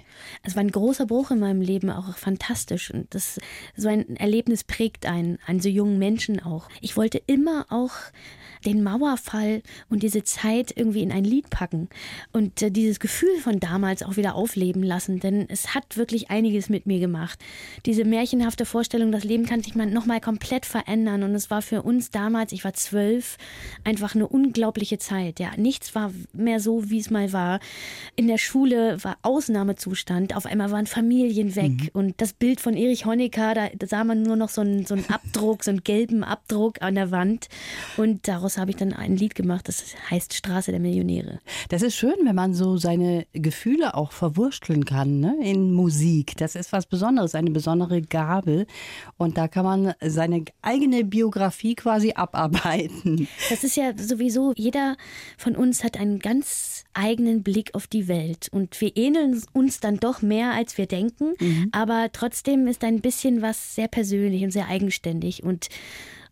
Es 0.43 0.57
war 0.57 0.63
ein 0.63 0.71
großer 0.71 1.05
Bruch 1.05 1.31
in 1.31 1.39
meinem 1.39 1.61
Leben, 1.61 1.91
auch 1.91 2.17
fantastisch. 2.17 2.91
Und 2.91 3.15
das, 3.15 3.39
so 3.77 3.91
ein 3.91 4.17
Erlebnis 4.17 4.65
prägt 4.65 5.05
einen, 5.05 5.39
einen 5.47 5.61
so 5.61 5.69
jungen 5.69 5.99
Menschen 5.99 6.43
auch. 6.43 6.71
Ich 6.81 6.97
wollte 6.97 7.21
immer 7.27 7.67
auch 7.69 7.93
den 8.65 8.83
Mauerfall 8.83 9.63
und 9.89 10.03
diese 10.03 10.25
Zeit 10.25 10.73
irgendwie 10.75 11.03
in 11.03 11.13
ein 11.13 11.25
Lied 11.25 11.51
packen 11.51 11.89
und 12.33 12.63
äh, 12.63 12.71
dieses 12.71 13.01
Gefühl 13.01 13.39
von 13.41 13.61
damals 13.61 14.03
auch 14.03 14.17
wieder 14.17 14.35
aufleben 14.35 14.83
lassen, 14.83 15.21
denn 15.21 15.47
es 15.49 15.75
hat 15.75 15.97
wirklich 15.97 16.31
einiges 16.31 16.69
mit 16.69 16.87
mir 16.87 16.99
gemacht. 16.99 17.39
Diese 17.87 18.05
märchenhafte 18.05 18.65
Vorstellung, 18.65 19.13
das 19.13 19.25
Leben 19.25 19.47
kann 19.47 19.63
sich 19.63 19.75
mal 19.75 19.87
nochmal 19.87 20.21
komplett 20.21 20.67
verändern 20.67 21.23
und 21.23 21.35
es 21.35 21.51
war 21.51 21.63
für 21.63 21.83
uns 21.83 22.11
damals, 22.11 22.53
ich 22.53 22.65
war 22.65 22.75
zwölf, 22.75 23.37
einfach 23.85 24.15
eine 24.15 24.27
unglaubliche 24.27 24.99
Zeit. 24.99 25.41
Ja, 25.41 25.51
nichts 25.57 25.95
war 25.95 26.14
mehr 26.33 26.61
so, 26.61 26.91
wie 26.91 26.99
es 26.99 27.11
mal 27.11 27.33
war. 27.33 27.61
In 28.17 28.29
der 28.29 28.39
Schule 28.39 29.03
war 29.03 29.17
Ausnahmezustand, 29.23 30.37
auf 30.37 30.47
einmal 30.47 30.71
waren 30.71 30.87
Familien 30.87 31.57
weg 31.57 31.73
mhm. 31.73 31.89
und 31.93 32.15
das 32.21 32.33
Bild 32.33 32.61
von 32.61 32.75
Erich 32.75 33.07
Honecker, 33.07 33.55
da, 33.55 33.69
da 33.77 33.87
sah 33.87 34.05
man 34.05 34.23
nur 34.23 34.37
noch 34.37 34.49
so 34.49 34.61
einen, 34.61 34.87
so 34.87 34.95
einen 34.95 35.09
Abdruck, 35.09 35.65
so 35.65 35.71
einen 35.71 35.85
gelben 35.85 36.25
Abdruck 36.25 36.83
an 36.83 36.95
der 36.95 37.11
Wand 37.11 37.49
und 37.97 38.29
daraus 38.29 38.59
habe 38.59 38.71
ich 38.71 38.77
dann 38.77 38.93
ein 38.93 39.17
Lied 39.17 39.35
gemacht, 39.35 39.69
das 39.69 39.95
heißt 40.11 40.35
Straße 40.35 40.71
der 40.71 40.81
Millionäre. 40.81 41.41
Das 41.69 41.83
ist 41.83 41.97
schön, 41.97 42.15
wenn 42.25 42.35
man 42.35 42.55
so 42.55 42.77
seine 42.77 43.27
Gefühle 43.33 43.95
auch 43.95 44.13
verwursteln 44.13 44.85
kann 44.85 45.21
ne? 45.21 45.37
in 45.43 45.73
Musik. 45.73 46.37
Das 46.37 46.55
ist 46.55 46.73
was 46.73 46.87
Besonderes, 46.87 47.35
eine 47.35 47.51
besondere 47.51 48.03
Gabe. 48.03 48.67
Und 49.17 49.37
da 49.37 49.49
kann 49.49 49.65
man 49.65 49.95
seine 50.01 50.45
eigene 50.63 51.05
Biografie 51.05 51.75
quasi 51.75 52.13
abarbeiten. 52.13 53.29
Das 53.51 53.65
ist 53.65 53.77
ja 53.77 53.97
sowieso, 53.97 54.53
jeder 54.57 54.97
von 55.37 55.57
uns 55.57 55.85
hat 55.85 55.99
einen 56.05 56.19
ganz 56.19 56.85
eigenen 56.93 57.43
Blick 57.43 57.75
auf 57.75 57.87
die 57.87 58.09
Welt. 58.09 58.49
Und 58.53 58.81
wir 58.81 58.97
ähneln 58.97 59.43
uns 59.53 59.81
dann 59.81 59.97
doch 59.97 60.23
mehr, 60.23 60.53
als 60.53 60.79
wir 60.79 60.87
denken. 60.87 61.35
Mhm. 61.41 61.69
Aber 61.73 62.11
trotzdem 62.13 62.67
ist 62.67 62.85
ein 62.85 63.01
bisschen 63.01 63.43
was 63.43 63.75
sehr 63.75 63.89
persönlich 63.89 64.45
und 64.45 64.51
sehr 64.51 64.69
eigenständig. 64.69 65.43
Und 65.43 65.69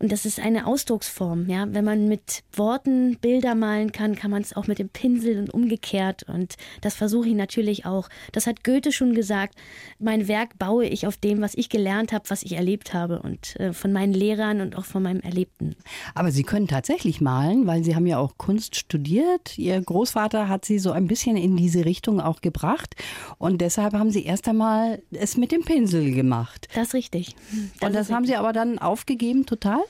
und 0.02 0.10
das 0.10 0.26
ist 0.26 0.40
eine 0.40 0.66
Ausdrucksform. 0.66 1.48
Ja? 1.48 1.64
Wenn 1.70 1.84
man 1.84 2.08
mit 2.08 2.42
Worten 2.54 3.18
Bilder 3.20 3.54
malen 3.54 3.92
kann, 3.92 4.16
kann 4.16 4.32
man 4.32 4.42
es 4.42 4.52
auch 4.52 4.66
mit 4.66 4.80
dem 4.80 4.88
Pinsel 4.88 5.38
und 5.38 5.54
umgekehrt. 5.54 6.24
Und 6.24 6.56
das 6.80 6.96
versuche 6.96 7.28
ich 7.28 7.36
natürlich 7.36 7.86
auch. 7.86 8.08
Das 8.32 8.48
hat 8.48 8.64
Goethe 8.64 8.90
schon 8.90 9.14
gesagt. 9.14 9.54
Mein 10.00 10.26
Werk 10.26 10.58
baue 10.58 10.86
ich 10.86 11.06
auf 11.06 11.16
dem, 11.18 11.40
was 11.40 11.54
ich 11.54 11.68
gelernt 11.68 12.12
habe, 12.12 12.24
was 12.30 12.42
ich 12.42 12.56
erlebt 12.56 12.94
habe 12.94 13.22
und 13.22 13.54
äh, 13.60 13.72
von 13.72 13.92
meinen 13.92 14.12
Lehrern 14.12 14.60
und 14.60 14.76
auch 14.76 14.84
von 14.84 15.04
meinem 15.04 15.20
Erlebten. 15.20 15.76
Aber 16.16 16.32
Sie 16.32 16.42
können 16.42 16.66
tatsächlich 16.66 17.20
malen, 17.20 17.68
weil 17.68 17.84
Sie 17.84 17.94
haben 17.94 18.06
ja 18.06 18.18
auch 18.18 18.36
Kunst 18.38 18.74
studiert. 18.74 19.56
Ihr 19.56 19.80
Großvater 19.80 20.48
hat 20.48 20.64
Sie 20.64 20.80
so 20.80 20.90
ein 20.90 21.06
bisschen 21.06 21.36
in 21.36 21.56
diese 21.56 21.84
Richtung 21.84 22.20
auch 22.20 22.40
gebracht. 22.40 22.96
Und 23.38 23.60
deshalb 23.60 23.92
haben 23.94 24.10
Sie 24.10 24.24
erst 24.24 24.48
einmal 24.48 25.00
es 25.12 25.36
mit 25.36 25.52
dem 25.52 25.62
Pinsel 25.62 26.12
gemacht. 26.12 26.66
Das 26.74 26.88
ist 26.88 26.94
richtig. 26.94 27.36
Das 27.78 27.88
und 27.88 27.94
das 27.94 28.10
haben 28.10 28.22
richtig. 28.22 28.34
Sie 28.34 28.36
aber 28.36 28.52
dann 28.52 28.80
aufgegeben 28.80 29.46
total? 29.46 29.84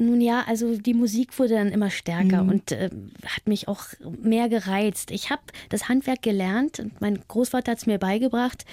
Nun 0.00 0.22
ja, 0.22 0.44
also 0.46 0.78
die 0.78 0.94
Musik 0.94 1.38
wurde 1.38 1.54
dann 1.54 1.68
immer 1.68 1.90
stärker 1.90 2.42
mhm. 2.42 2.48
und 2.48 2.72
äh, 2.72 2.88
hat 3.26 3.46
mich 3.46 3.68
auch 3.68 3.84
mehr 4.22 4.48
gereizt. 4.48 5.10
Ich 5.10 5.28
habe 5.28 5.42
das 5.68 5.90
Handwerk 5.90 6.22
gelernt 6.22 6.80
und 6.80 6.98
mein 7.02 7.18
Großvater 7.28 7.72
hat 7.72 7.78
es 7.78 7.86
mir 7.86 7.98
beigebracht, 7.98 8.64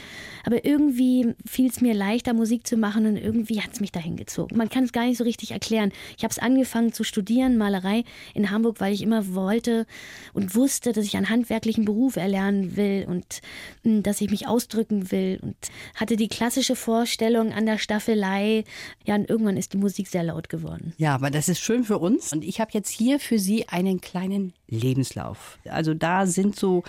aber 0.45 0.63
irgendwie 0.63 1.35
fiel 1.45 1.69
es 1.69 1.81
mir 1.81 1.93
leichter, 1.93 2.33
Musik 2.33 2.65
zu 2.65 2.77
machen 2.77 3.05
und 3.05 3.17
irgendwie 3.17 3.61
hat 3.61 3.73
es 3.73 3.81
mich 3.81 3.91
dahin 3.91 4.15
gezogen. 4.15 4.55
Man 4.55 4.69
kann 4.69 4.85
es 4.85 4.93
gar 4.93 5.05
nicht 5.05 5.17
so 5.17 5.25
richtig 5.25 5.51
erklären. 5.51 5.91
Ich 6.17 6.23
habe 6.23 6.31
es 6.31 6.39
angefangen 6.39 6.93
zu 6.93 7.03
studieren, 7.03 7.57
Malerei 7.57 8.05
in 8.33 8.49
Hamburg, 8.49 8.79
weil 8.79 8.93
ich 8.93 9.01
immer 9.01 9.35
wollte 9.35 9.85
und 10.31 10.55
wusste, 10.55 10.93
dass 10.93 11.03
ich 11.03 11.17
einen 11.17 11.29
handwerklichen 11.29 11.83
Beruf 11.83 12.15
erlernen 12.15 12.77
will 12.77 13.05
und 13.05 13.41
mh, 13.83 13.95
hm, 13.95 14.03
dass 14.03 14.21
ich 14.21 14.31
mich 14.31 14.47
ausdrücken 14.47 15.11
will 15.11 15.39
und 15.41 15.57
hatte 15.95 16.15
die 16.15 16.29
klassische 16.29 16.77
Vorstellung 16.77 17.51
an 17.51 17.65
der 17.65 17.79
Staffelei. 17.79 18.63
Ja, 19.05 19.15
und 19.15 19.29
irgendwann 19.29 19.57
ist 19.57 19.73
die 19.73 19.77
Musik 19.77 20.07
sehr 20.07 20.23
laut 20.23 20.47
geworden. 20.47 20.93
Ja, 20.97 21.16
aber 21.17 21.31
das 21.31 21.49
ist 21.49 21.61
schön 21.61 21.83
für 21.83 21.97
uns. 21.97 22.31
Und 22.31 22.43
ich 22.43 22.61
habe 22.61 22.69
jetzt 22.73 22.91
hier 22.91 23.19
für 23.19 23.39
Sie 23.39 23.67
einen 23.69 24.01
kleinen 24.01 24.53
Lebenslauf. 24.67 25.57
Also 25.67 25.95
da 25.95 26.27
sind 26.27 26.55
so 26.55 26.83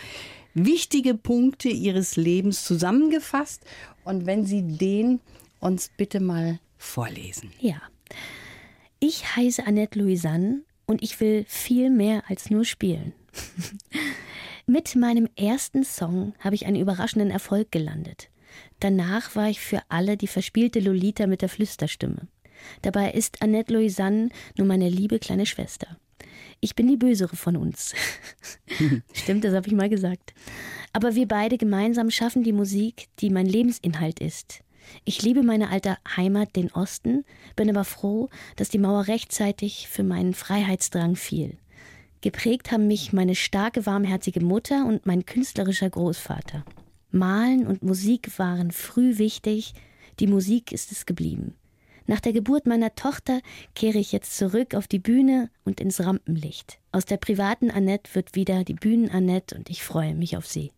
wichtige 0.52 1.14
Punkte 1.14 1.70
Ihres 1.70 2.16
Lebens 2.16 2.62
zusammengefasst. 2.62 3.64
Und 4.04 4.26
wenn 4.26 4.44
Sie 4.44 4.60
den 4.60 5.20
uns 5.60 5.90
bitte 5.96 6.20
mal 6.20 6.60
vorlesen. 6.76 7.52
Ja. 7.58 7.80
Ich 9.00 9.34
heiße 9.34 9.66
Annette 9.66 9.98
Louisanne 9.98 10.60
und 10.84 11.02
ich 11.02 11.18
will 11.20 11.46
viel 11.48 11.88
mehr 11.88 12.22
als 12.28 12.50
nur 12.50 12.66
spielen. 12.66 13.14
Mit 14.66 14.94
meinem 14.94 15.30
ersten 15.36 15.84
Song 15.84 16.34
habe 16.38 16.54
ich 16.54 16.66
einen 16.66 16.76
überraschenden 16.82 17.30
Erfolg 17.30 17.72
gelandet. 17.72 18.28
Danach 18.78 19.34
war 19.36 19.48
ich 19.48 19.58
für 19.58 19.80
alle 19.88 20.18
die 20.18 20.26
verspielte 20.26 20.80
Lolita 20.80 21.26
mit 21.26 21.40
der 21.40 21.48
Flüsterstimme. 21.48 22.28
Dabei 22.82 23.12
ist 23.12 23.42
Annette 23.42 23.72
Louisanne 23.72 24.30
nur 24.56 24.66
meine 24.66 24.88
liebe 24.88 25.18
kleine 25.18 25.46
Schwester. 25.46 25.98
Ich 26.60 26.74
bin 26.74 26.88
die 26.88 26.96
Bösere 26.96 27.36
von 27.36 27.56
uns. 27.56 27.94
Stimmt, 29.12 29.44
das 29.44 29.54
habe 29.54 29.68
ich 29.68 29.74
mal 29.74 29.88
gesagt. 29.88 30.34
Aber 30.92 31.14
wir 31.14 31.28
beide 31.28 31.58
gemeinsam 31.58 32.10
schaffen 32.10 32.42
die 32.42 32.52
Musik, 32.52 33.08
die 33.20 33.30
mein 33.30 33.46
Lebensinhalt 33.46 34.20
ist. 34.20 34.62
Ich 35.04 35.22
liebe 35.22 35.42
meine 35.42 35.70
alte 35.70 35.98
Heimat, 36.16 36.56
den 36.56 36.72
Osten, 36.72 37.24
bin 37.56 37.68
aber 37.68 37.84
froh, 37.84 38.30
dass 38.56 38.70
die 38.70 38.78
Mauer 38.78 39.06
rechtzeitig 39.06 39.88
für 39.88 40.02
meinen 40.02 40.34
Freiheitsdrang 40.34 41.14
fiel. 41.14 41.58
Geprägt 42.20 42.72
haben 42.72 42.88
mich 42.88 43.12
meine 43.12 43.34
starke, 43.34 43.86
warmherzige 43.86 44.40
Mutter 44.40 44.86
und 44.86 45.06
mein 45.06 45.24
künstlerischer 45.24 45.90
Großvater. 45.90 46.64
Malen 47.10 47.66
und 47.66 47.82
Musik 47.82 48.38
waren 48.38 48.72
früh 48.72 49.18
wichtig, 49.18 49.74
die 50.18 50.26
Musik 50.26 50.72
ist 50.72 50.90
es 50.90 51.06
geblieben. 51.06 51.54
Nach 52.08 52.20
der 52.20 52.32
Geburt 52.32 52.66
meiner 52.66 52.94
Tochter 52.94 53.42
kehre 53.74 53.98
ich 53.98 54.12
jetzt 54.12 54.34
zurück 54.34 54.74
auf 54.74 54.88
die 54.88 54.98
Bühne 54.98 55.50
und 55.66 55.78
ins 55.78 56.00
Rampenlicht. 56.00 56.78
Aus 56.90 57.04
der 57.04 57.18
privaten 57.18 57.70
Annette 57.70 58.14
wird 58.14 58.34
wieder 58.34 58.64
die 58.64 58.72
Bühnen-Annette 58.72 59.54
und 59.54 59.68
ich 59.68 59.82
freue 59.82 60.14
mich 60.14 60.34
auf 60.34 60.46
sie. 60.46 60.72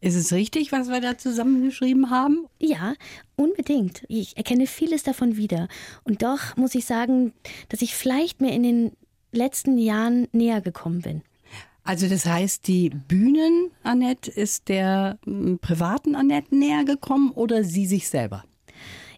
Ist 0.00 0.14
es 0.14 0.32
richtig, 0.32 0.70
was 0.70 0.88
wir 0.88 1.00
da 1.00 1.18
zusammengeschrieben 1.18 2.10
haben? 2.10 2.46
Ja, 2.60 2.94
unbedingt. 3.34 4.04
Ich 4.06 4.36
erkenne 4.36 4.68
vieles 4.68 5.02
davon 5.02 5.36
wieder. 5.36 5.66
Und 6.04 6.22
doch 6.22 6.56
muss 6.56 6.76
ich 6.76 6.84
sagen, 6.84 7.32
dass 7.68 7.82
ich 7.82 7.96
vielleicht 7.96 8.40
mir 8.40 8.52
in 8.52 8.62
den 8.62 8.92
letzten 9.32 9.78
Jahren 9.78 10.28
näher 10.30 10.60
gekommen 10.60 11.02
bin. 11.02 11.22
Also 11.82 12.08
das 12.08 12.26
heißt, 12.26 12.68
die 12.68 12.90
Bühnen-Annette 12.90 14.30
ist 14.30 14.68
der 14.68 15.18
hm, 15.24 15.58
privaten 15.58 16.14
Annette 16.14 16.54
näher 16.54 16.84
gekommen 16.84 17.32
oder 17.32 17.64
sie 17.64 17.86
sich 17.86 18.08
selber? 18.08 18.44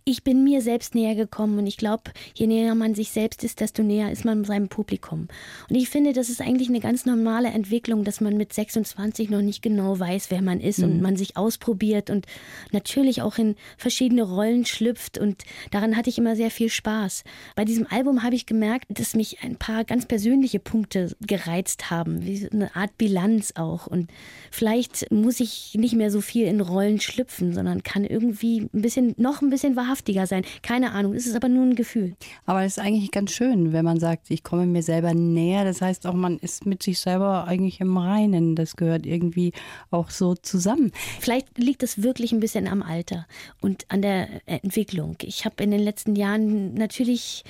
Ich 0.08 0.24
bin 0.24 0.42
mir 0.42 0.62
selbst 0.62 0.94
näher 0.94 1.14
gekommen 1.14 1.58
und 1.58 1.66
ich 1.66 1.76
glaube, 1.76 2.04
je 2.32 2.46
näher 2.46 2.74
man 2.74 2.94
sich 2.94 3.10
selbst 3.10 3.44
ist, 3.44 3.60
desto 3.60 3.82
näher 3.82 4.10
ist 4.10 4.24
man 4.24 4.42
seinem 4.42 4.68
Publikum. 4.68 5.28
Und 5.68 5.76
ich 5.76 5.90
finde, 5.90 6.14
das 6.14 6.30
ist 6.30 6.40
eigentlich 6.40 6.70
eine 6.70 6.80
ganz 6.80 7.04
normale 7.04 7.48
Entwicklung, 7.48 8.04
dass 8.04 8.22
man 8.22 8.38
mit 8.38 8.54
26 8.54 9.28
noch 9.28 9.42
nicht 9.42 9.60
genau 9.60 9.98
weiß, 9.98 10.30
wer 10.30 10.40
man 10.40 10.60
ist 10.60 10.78
mhm. 10.78 10.84
und 10.84 11.02
man 11.02 11.16
sich 11.16 11.36
ausprobiert 11.36 12.08
und 12.08 12.24
natürlich 12.72 13.20
auch 13.20 13.36
in 13.36 13.54
verschiedene 13.76 14.22
Rollen 14.22 14.64
schlüpft 14.64 15.18
und 15.18 15.44
daran 15.72 15.94
hatte 15.94 16.08
ich 16.08 16.16
immer 16.16 16.36
sehr 16.36 16.50
viel 16.50 16.70
Spaß. 16.70 17.22
Bei 17.54 17.66
diesem 17.66 17.86
Album 17.86 18.22
habe 18.22 18.34
ich 18.34 18.46
gemerkt, 18.46 18.86
dass 18.88 19.14
mich 19.14 19.42
ein 19.42 19.56
paar 19.56 19.84
ganz 19.84 20.06
persönliche 20.06 20.58
Punkte 20.58 21.14
gereizt 21.26 21.90
haben, 21.90 22.24
wie 22.24 22.48
eine 22.50 22.74
Art 22.74 22.96
Bilanz 22.96 23.52
auch 23.56 23.86
und 23.86 24.10
vielleicht 24.50 25.10
muss 25.12 25.38
ich 25.40 25.74
nicht 25.74 25.94
mehr 25.94 26.10
so 26.10 26.22
viel 26.22 26.46
in 26.46 26.62
Rollen 26.62 26.98
schlüpfen, 26.98 27.52
sondern 27.52 27.82
kann 27.82 28.04
irgendwie 28.04 28.70
ein 28.72 28.80
bisschen 28.80 29.14
noch 29.18 29.42
ein 29.42 29.50
bisschen 29.50 29.76
wahrhaft 29.76 29.97
wahrhaftiger 29.98 30.26
sein. 30.26 30.44
Keine 30.62 30.92
Ahnung, 30.92 31.14
es 31.14 31.26
ist 31.26 31.36
aber 31.36 31.48
nur 31.48 31.64
ein 31.64 31.74
Gefühl. 31.74 32.14
Aber 32.46 32.62
es 32.62 32.76
ist 32.76 32.84
eigentlich 32.84 33.10
ganz 33.10 33.32
schön, 33.32 33.72
wenn 33.72 33.84
man 33.84 33.98
sagt, 34.00 34.30
ich 34.30 34.42
komme 34.42 34.66
mir 34.66 34.82
selber 34.82 35.14
näher. 35.14 35.64
Das 35.64 35.80
heißt 35.80 36.06
auch, 36.06 36.14
man 36.14 36.38
ist 36.38 36.66
mit 36.66 36.82
sich 36.82 36.98
selber 36.98 37.46
eigentlich 37.46 37.80
im 37.80 37.96
Reinen. 37.96 38.54
Das 38.54 38.76
gehört 38.76 39.06
irgendwie 39.06 39.52
auch 39.90 40.10
so 40.10 40.34
zusammen. 40.34 40.92
Vielleicht 41.20 41.58
liegt 41.58 41.82
es 41.82 42.02
wirklich 42.02 42.32
ein 42.32 42.40
bisschen 42.40 42.68
am 42.68 42.82
Alter 42.82 43.26
und 43.60 43.84
an 43.88 44.02
der 44.02 44.28
Entwicklung. 44.46 45.16
Ich 45.22 45.44
habe 45.44 45.62
in 45.62 45.70
den 45.70 45.80
letzten 45.80 46.16
Jahren 46.16 46.74
natürlich 46.74 47.44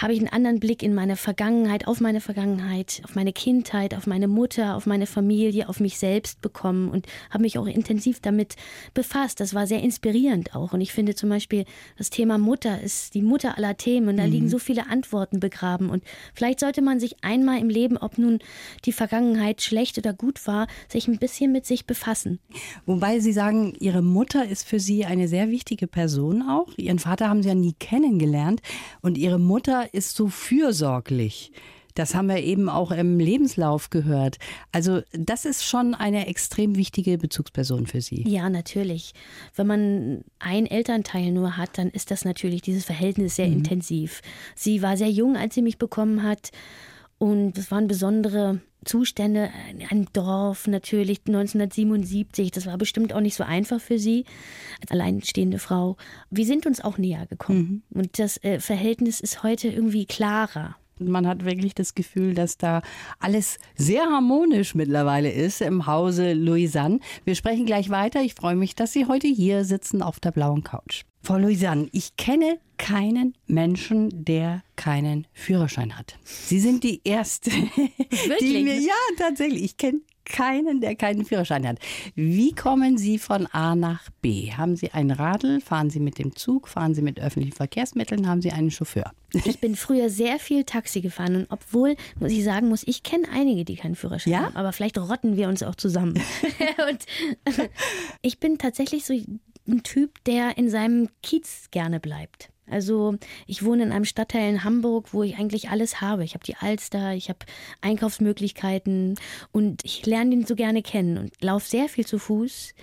habe 0.00 0.12
ich 0.12 0.20
einen 0.20 0.28
anderen 0.28 0.60
Blick 0.60 0.82
in 0.82 0.94
meine 0.94 1.16
Vergangenheit, 1.16 1.88
auf 1.88 2.00
meine 2.00 2.20
Vergangenheit, 2.20 3.02
auf 3.04 3.16
meine 3.16 3.32
Kindheit, 3.32 3.94
auf 3.94 4.06
meine 4.06 4.28
Mutter, 4.28 4.76
auf 4.76 4.86
meine 4.86 5.06
Familie, 5.06 5.68
auf 5.68 5.80
mich 5.80 5.98
selbst 5.98 6.40
bekommen 6.40 6.88
und 6.88 7.06
habe 7.30 7.42
mich 7.42 7.58
auch 7.58 7.66
intensiv 7.66 8.20
damit 8.20 8.54
befasst. 8.94 9.40
Das 9.40 9.54
war 9.54 9.66
sehr 9.66 9.82
inspirierend 9.82 10.54
auch. 10.54 10.72
Und 10.72 10.80
ich 10.80 10.92
finde 10.92 11.16
zum 11.16 11.30
Beispiel, 11.30 11.64
das 11.98 12.10
Thema 12.10 12.38
Mutter 12.38 12.80
ist 12.80 13.14
die 13.14 13.22
Mutter 13.22 13.56
aller 13.58 13.76
Themen 13.76 14.08
und 14.08 14.18
da 14.18 14.24
mhm. 14.26 14.32
liegen 14.32 14.48
so 14.48 14.58
viele 14.58 14.88
Antworten 14.88 15.40
begraben. 15.40 15.90
Und 15.90 16.04
vielleicht 16.32 16.60
sollte 16.60 16.80
man 16.80 17.00
sich 17.00 17.16
einmal 17.24 17.58
im 17.58 17.68
Leben, 17.68 17.96
ob 17.96 18.18
nun 18.18 18.38
die 18.84 18.92
Vergangenheit 18.92 19.62
schlecht 19.62 19.98
oder 19.98 20.12
gut 20.12 20.46
war, 20.46 20.68
sich 20.88 21.08
ein 21.08 21.18
bisschen 21.18 21.50
mit 21.50 21.66
sich 21.66 21.86
befassen. 21.86 22.38
Wobei 22.86 23.18
Sie 23.18 23.32
sagen, 23.32 23.74
Ihre 23.80 24.02
Mutter 24.02 24.48
ist 24.48 24.66
für 24.66 24.78
Sie 24.78 25.04
eine 25.04 25.26
sehr 25.26 25.50
wichtige 25.50 25.88
Person 25.88 26.42
auch. 26.42 26.68
Ihren 26.76 27.00
Vater 27.00 27.28
haben 27.28 27.42
Sie 27.42 27.48
ja 27.48 27.54
nie 27.56 27.74
kennengelernt 27.80 28.62
und 29.00 29.18
Ihre 29.18 29.40
Mutter 29.40 29.71
Mutter 29.72 29.94
ist 29.94 30.16
so 30.16 30.28
fürsorglich. 30.28 31.50
Das 31.94 32.14
haben 32.14 32.28
wir 32.28 32.38
eben 32.38 32.68
auch 32.68 32.90
im 32.90 33.18
Lebenslauf 33.18 33.90
gehört. 33.90 34.38
Also 34.70 35.02
das 35.12 35.44
ist 35.44 35.64
schon 35.64 35.94
eine 35.94 36.26
extrem 36.26 36.76
wichtige 36.76 37.18
Bezugsperson 37.18 37.86
für 37.86 38.00
Sie. 38.00 38.26
Ja, 38.26 38.48
natürlich. 38.48 39.12
Wenn 39.54 39.66
man 39.66 40.24
einen 40.38 40.66
Elternteil 40.66 41.32
nur 41.32 41.56
hat, 41.56 41.76
dann 41.76 41.88
ist 41.88 42.10
das 42.10 42.24
natürlich 42.24 42.62
dieses 42.62 42.84
Verhältnis 42.84 43.36
sehr 43.36 43.46
mhm. 43.46 43.58
intensiv. 43.58 44.22
Sie 44.54 44.80
war 44.80 44.96
sehr 44.96 45.10
jung, 45.10 45.36
als 45.36 45.54
sie 45.54 45.62
mich 45.62 45.78
bekommen 45.78 46.22
hat. 46.22 46.50
Und 47.18 47.56
es 47.56 47.70
waren 47.70 47.88
besondere 47.88 48.60
Zustände 48.84 49.50
in 49.70 49.86
einem 49.86 50.06
Dorf 50.12 50.66
natürlich 50.66 51.20
1977. 51.26 52.50
Das 52.50 52.66
war 52.66 52.78
bestimmt 52.78 53.12
auch 53.12 53.20
nicht 53.20 53.34
so 53.34 53.44
einfach 53.44 53.80
für 53.80 53.98
sie 53.98 54.24
als 54.80 54.90
alleinstehende 54.90 55.58
Frau. 55.58 55.96
Wir 56.30 56.46
sind 56.46 56.66
uns 56.66 56.82
auch 56.82 56.98
näher 56.98 57.26
gekommen. 57.26 57.82
Mhm. 57.90 58.00
Und 58.00 58.18
das 58.18 58.42
äh, 58.42 58.60
Verhältnis 58.60 59.20
ist 59.20 59.42
heute 59.42 59.68
irgendwie 59.68 60.06
klarer. 60.06 60.76
Man 60.98 61.26
hat 61.26 61.44
wirklich 61.44 61.74
das 61.74 61.94
Gefühl, 61.94 62.34
dass 62.34 62.58
da 62.58 62.82
alles 63.18 63.58
sehr 63.76 64.02
harmonisch 64.02 64.74
mittlerweile 64.74 65.30
ist 65.30 65.60
im 65.60 65.86
Hause 65.86 66.32
Louisanne. 66.32 67.00
Wir 67.24 67.34
sprechen 67.34 67.66
gleich 67.66 67.90
weiter. 67.90 68.22
Ich 68.22 68.34
freue 68.34 68.56
mich, 68.56 68.74
dass 68.74 68.92
Sie 68.92 69.06
heute 69.06 69.26
hier 69.26 69.64
sitzen 69.64 70.02
auf 70.02 70.20
der 70.20 70.30
blauen 70.30 70.62
Couch. 70.62 71.04
Frau 71.24 71.38
Louisanne, 71.38 71.88
ich 71.92 72.16
kenne 72.16 72.58
keinen 72.78 73.34
Menschen, 73.46 74.24
der 74.24 74.64
keinen 74.74 75.28
Führerschein 75.32 75.96
hat. 75.96 76.18
Sie 76.24 76.58
sind 76.58 76.82
die 76.82 77.00
Erste, 77.04 77.50
Wirklich? 78.10 78.38
die 78.40 78.62
mir, 78.64 78.80
ja, 78.80 78.92
tatsächlich, 79.16 79.62
ich 79.62 79.76
kenne 79.76 80.00
keinen, 80.24 80.80
der 80.80 80.96
keinen 80.96 81.24
Führerschein 81.24 81.66
hat. 81.66 81.78
Wie 82.16 82.52
kommen 82.52 82.98
Sie 82.98 83.18
von 83.18 83.46
A 83.46 83.76
nach 83.76 84.10
B? 84.20 84.52
Haben 84.52 84.74
Sie 84.74 84.90
ein 84.90 85.12
Radl? 85.12 85.60
Fahren 85.60 85.90
Sie 85.90 86.00
mit 86.00 86.18
dem 86.18 86.34
Zug? 86.34 86.66
Fahren 86.66 86.94
Sie 86.94 87.02
mit 87.02 87.20
öffentlichen 87.20 87.54
Verkehrsmitteln? 87.54 88.26
Haben 88.26 88.42
Sie 88.42 88.50
einen 88.50 88.72
Chauffeur? 88.72 89.12
Ich 89.32 89.60
bin 89.60 89.76
früher 89.76 90.10
sehr 90.10 90.38
viel 90.38 90.64
Taxi 90.64 91.00
gefahren 91.00 91.36
und 91.36 91.46
obwohl, 91.50 91.96
muss 92.18 92.32
ich 92.32 92.44
sagen, 92.44 92.68
muss 92.68 92.82
ich 92.86 93.02
kenne 93.02 93.28
einige, 93.32 93.64
die 93.64 93.76
keinen 93.76 93.94
Führerschein 93.94 94.32
ja? 94.32 94.42
haben, 94.42 94.56
aber 94.56 94.72
vielleicht 94.72 94.98
rotten 94.98 95.36
wir 95.36 95.48
uns 95.48 95.62
auch 95.62 95.76
zusammen. 95.76 96.14
und 96.90 97.06
ich 98.22 98.40
bin 98.40 98.58
tatsächlich 98.58 99.04
so 99.04 99.14
ein 99.66 99.82
Typ, 99.82 100.22
der 100.24 100.58
in 100.58 100.68
seinem 100.70 101.08
Kiez 101.22 101.68
gerne 101.70 102.00
bleibt. 102.00 102.50
Also 102.70 103.16
ich 103.46 103.64
wohne 103.64 103.82
in 103.82 103.92
einem 103.92 104.04
Stadtteil 104.04 104.48
in 104.48 104.64
Hamburg, 104.64 105.12
wo 105.12 105.22
ich 105.22 105.36
eigentlich 105.36 105.68
alles 105.68 106.00
habe. 106.00 106.24
Ich 106.24 106.34
habe 106.34 106.44
die 106.44 106.56
Alster, 106.56 107.12
ich 107.14 107.28
habe 107.28 107.40
Einkaufsmöglichkeiten 107.80 109.16
und 109.50 109.84
ich 109.84 110.06
lerne 110.06 110.30
den 110.30 110.46
so 110.46 110.54
gerne 110.54 110.82
kennen 110.82 111.18
und 111.18 111.42
laufe 111.42 111.68
sehr 111.68 111.88
viel 111.88 112.06
zu 112.06 112.18
Fuß, 112.18 112.74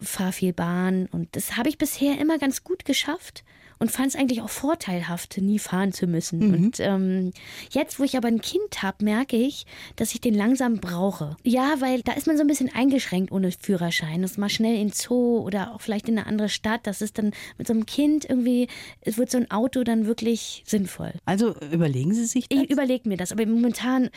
fahre 0.00 0.32
viel 0.32 0.52
Bahn 0.52 1.06
und 1.06 1.34
das 1.36 1.56
habe 1.56 1.68
ich 1.68 1.78
bisher 1.78 2.18
immer 2.18 2.38
ganz 2.38 2.64
gut 2.64 2.84
geschafft 2.84 3.44
und 3.84 3.90
fand 3.90 4.08
es 4.08 4.16
eigentlich 4.16 4.40
auch 4.40 4.48
vorteilhaft, 4.48 5.36
nie 5.36 5.58
fahren 5.58 5.92
zu 5.92 6.06
müssen. 6.06 6.38
Mhm. 6.38 6.54
Und 6.54 6.80
ähm, 6.80 7.32
jetzt, 7.70 8.00
wo 8.00 8.04
ich 8.04 8.16
aber 8.16 8.28
ein 8.28 8.40
Kind 8.40 8.82
habe, 8.82 9.04
merke 9.04 9.36
ich, 9.36 9.66
dass 9.96 10.14
ich 10.14 10.22
den 10.22 10.32
langsam 10.32 10.78
brauche. 10.78 11.36
Ja, 11.42 11.74
weil 11.80 12.00
da 12.00 12.12
ist 12.12 12.26
man 12.26 12.38
so 12.38 12.44
ein 12.44 12.46
bisschen 12.46 12.74
eingeschränkt 12.74 13.30
ohne 13.30 13.52
Führerschein. 13.52 14.22
Das 14.22 14.32
ist 14.32 14.38
mal 14.38 14.48
schnell 14.48 14.80
in 14.80 14.90
Zoo 14.90 15.38
oder 15.40 15.74
auch 15.74 15.82
vielleicht 15.82 16.08
in 16.08 16.16
eine 16.16 16.26
andere 16.26 16.48
Stadt. 16.48 16.86
Das 16.86 17.02
ist 17.02 17.18
dann 17.18 17.32
mit 17.58 17.66
so 17.66 17.74
einem 17.74 17.84
Kind 17.84 18.24
irgendwie, 18.24 18.68
es 19.02 19.18
wird 19.18 19.30
so 19.30 19.36
ein 19.36 19.50
Auto 19.50 19.84
dann 19.84 20.06
wirklich 20.06 20.62
sinnvoll. 20.64 21.12
Also 21.26 21.54
überlegen 21.70 22.14
Sie 22.14 22.24
sich 22.24 22.48
das? 22.48 22.62
Ich 22.62 22.70
überlege 22.70 23.06
mir 23.06 23.18
das, 23.18 23.32
aber 23.32 23.44
momentan, 23.44 24.08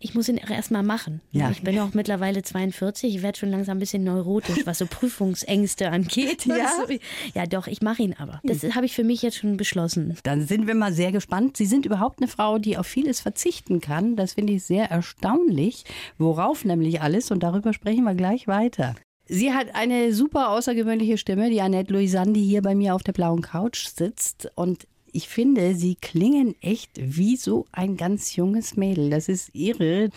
ich 0.00 0.14
muss 0.14 0.28
ihn 0.28 0.36
erst 0.36 0.70
mal 0.70 0.82
machen. 0.82 1.22
Ja. 1.32 1.50
Ich 1.50 1.62
bin 1.62 1.78
auch 1.78 1.94
mittlerweile 1.94 2.42
42, 2.42 3.16
ich 3.16 3.22
werde 3.22 3.38
schon 3.38 3.50
langsam 3.50 3.78
ein 3.78 3.80
bisschen 3.80 4.04
neurotisch, 4.04 4.66
was 4.66 4.76
so 4.76 4.84
Prüfungsängste 4.90 5.88
angeht. 5.88 6.44
Ja, 6.44 6.70
ja 7.34 7.46
doch, 7.46 7.68
ich 7.68 7.80
mache 7.80 8.02
ihn 8.02 8.14
aber. 8.18 8.42
Das 8.44 8.62
habe 8.74 8.84
ich 8.84 8.92
für 8.92 9.02
mich 9.02 9.13
jetzt 9.22 9.36
schon 9.36 9.56
beschlossen. 9.56 10.16
Dann 10.22 10.46
sind 10.46 10.66
wir 10.66 10.74
mal 10.74 10.92
sehr 10.92 11.12
gespannt. 11.12 11.56
Sie 11.56 11.66
sind 11.66 11.86
überhaupt 11.86 12.20
eine 12.20 12.28
Frau, 12.28 12.58
die 12.58 12.76
auf 12.76 12.86
vieles 12.86 13.20
verzichten 13.20 13.80
kann. 13.80 14.16
Das 14.16 14.34
finde 14.34 14.54
ich 14.54 14.64
sehr 14.64 14.90
erstaunlich. 14.90 15.84
Worauf 16.18 16.64
nämlich 16.64 17.02
alles? 17.02 17.30
Und 17.30 17.42
darüber 17.42 17.72
sprechen 17.72 18.04
wir 18.04 18.14
gleich 18.14 18.46
weiter. 18.46 18.94
Sie 19.26 19.52
hat 19.52 19.74
eine 19.74 20.12
super 20.12 20.50
außergewöhnliche 20.50 21.16
Stimme, 21.16 21.48
die 21.48 21.62
Annette 21.62 21.92
Louisanne, 21.92 22.34
die 22.34 22.44
hier 22.44 22.60
bei 22.60 22.74
mir 22.74 22.94
auf 22.94 23.02
der 23.02 23.12
blauen 23.12 23.40
Couch 23.40 23.86
sitzt. 23.86 24.50
Und 24.54 24.86
ich 25.12 25.28
finde, 25.28 25.74
sie 25.74 25.94
klingen 25.94 26.54
echt 26.60 26.90
wie 26.96 27.36
so 27.36 27.66
ein 27.72 27.96
ganz 27.96 28.36
junges 28.36 28.76
Mädel. 28.76 29.10
Das 29.10 29.28
ist 29.28 29.54
irre. 29.54 30.04
Ja. 30.04 30.10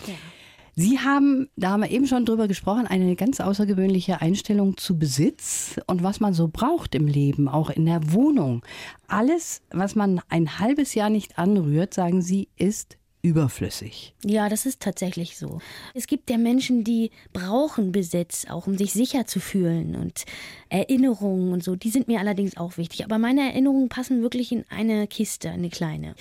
Sie 0.80 1.00
haben, 1.00 1.48
da 1.56 1.70
haben 1.70 1.82
wir 1.82 1.90
eben 1.90 2.06
schon 2.06 2.24
drüber 2.24 2.46
gesprochen, 2.46 2.86
eine 2.86 3.16
ganz 3.16 3.40
außergewöhnliche 3.40 4.20
Einstellung 4.20 4.76
zu 4.76 4.96
Besitz 4.96 5.80
und 5.88 6.04
was 6.04 6.20
man 6.20 6.34
so 6.34 6.46
braucht 6.46 6.94
im 6.94 7.08
Leben, 7.08 7.48
auch 7.48 7.70
in 7.70 7.84
der 7.84 8.12
Wohnung. 8.12 8.62
Alles, 9.08 9.62
was 9.72 9.96
man 9.96 10.20
ein 10.28 10.60
halbes 10.60 10.94
Jahr 10.94 11.10
nicht 11.10 11.36
anrührt, 11.36 11.94
sagen 11.94 12.22
Sie, 12.22 12.48
ist 12.56 12.97
überflüssig. 13.22 14.14
Ja, 14.24 14.48
das 14.48 14.64
ist 14.64 14.80
tatsächlich 14.80 15.36
so. 15.36 15.60
Es 15.94 16.06
gibt 16.06 16.30
ja 16.30 16.38
Menschen, 16.38 16.84
die 16.84 17.10
brauchen 17.32 17.90
Besitz, 17.90 18.46
auch 18.48 18.66
um 18.66 18.78
sich 18.78 18.92
sicher 18.92 19.26
zu 19.26 19.40
fühlen 19.40 19.96
und 19.96 20.24
Erinnerungen 20.68 21.52
und 21.52 21.64
so, 21.64 21.76
die 21.76 21.90
sind 21.90 22.08
mir 22.08 22.20
allerdings 22.20 22.56
auch 22.56 22.76
wichtig. 22.76 23.04
Aber 23.04 23.18
meine 23.18 23.40
Erinnerungen 23.42 23.88
passen 23.88 24.22
wirklich 24.22 24.52
in 24.52 24.64
eine 24.68 25.06
Kiste, 25.06 25.50
eine 25.50 25.68
kleine. 25.68 26.14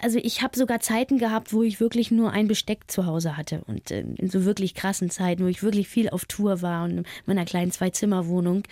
Also 0.00 0.18
ich 0.22 0.42
habe 0.42 0.56
sogar 0.56 0.80
Zeiten 0.80 1.18
gehabt, 1.18 1.52
wo 1.52 1.62
ich 1.62 1.80
wirklich 1.80 2.10
nur 2.10 2.30
ein 2.30 2.46
Besteck 2.46 2.90
zu 2.90 3.06
Hause 3.06 3.36
hatte 3.36 3.62
und 3.66 3.90
äh, 3.90 4.00
in 4.00 4.28
so 4.28 4.44
wirklich 4.44 4.74
krassen 4.74 5.10
Zeiten, 5.10 5.44
wo 5.44 5.48
ich 5.48 5.62
wirklich 5.62 5.88
viel 5.88 6.10
auf 6.10 6.24
Tour 6.26 6.62
war 6.62 6.84
und 6.84 6.98
in 6.98 7.04
meiner 7.26 7.44
kleinen 7.44 7.72
Zwei-Zimmer-Wohnung, 7.72 8.62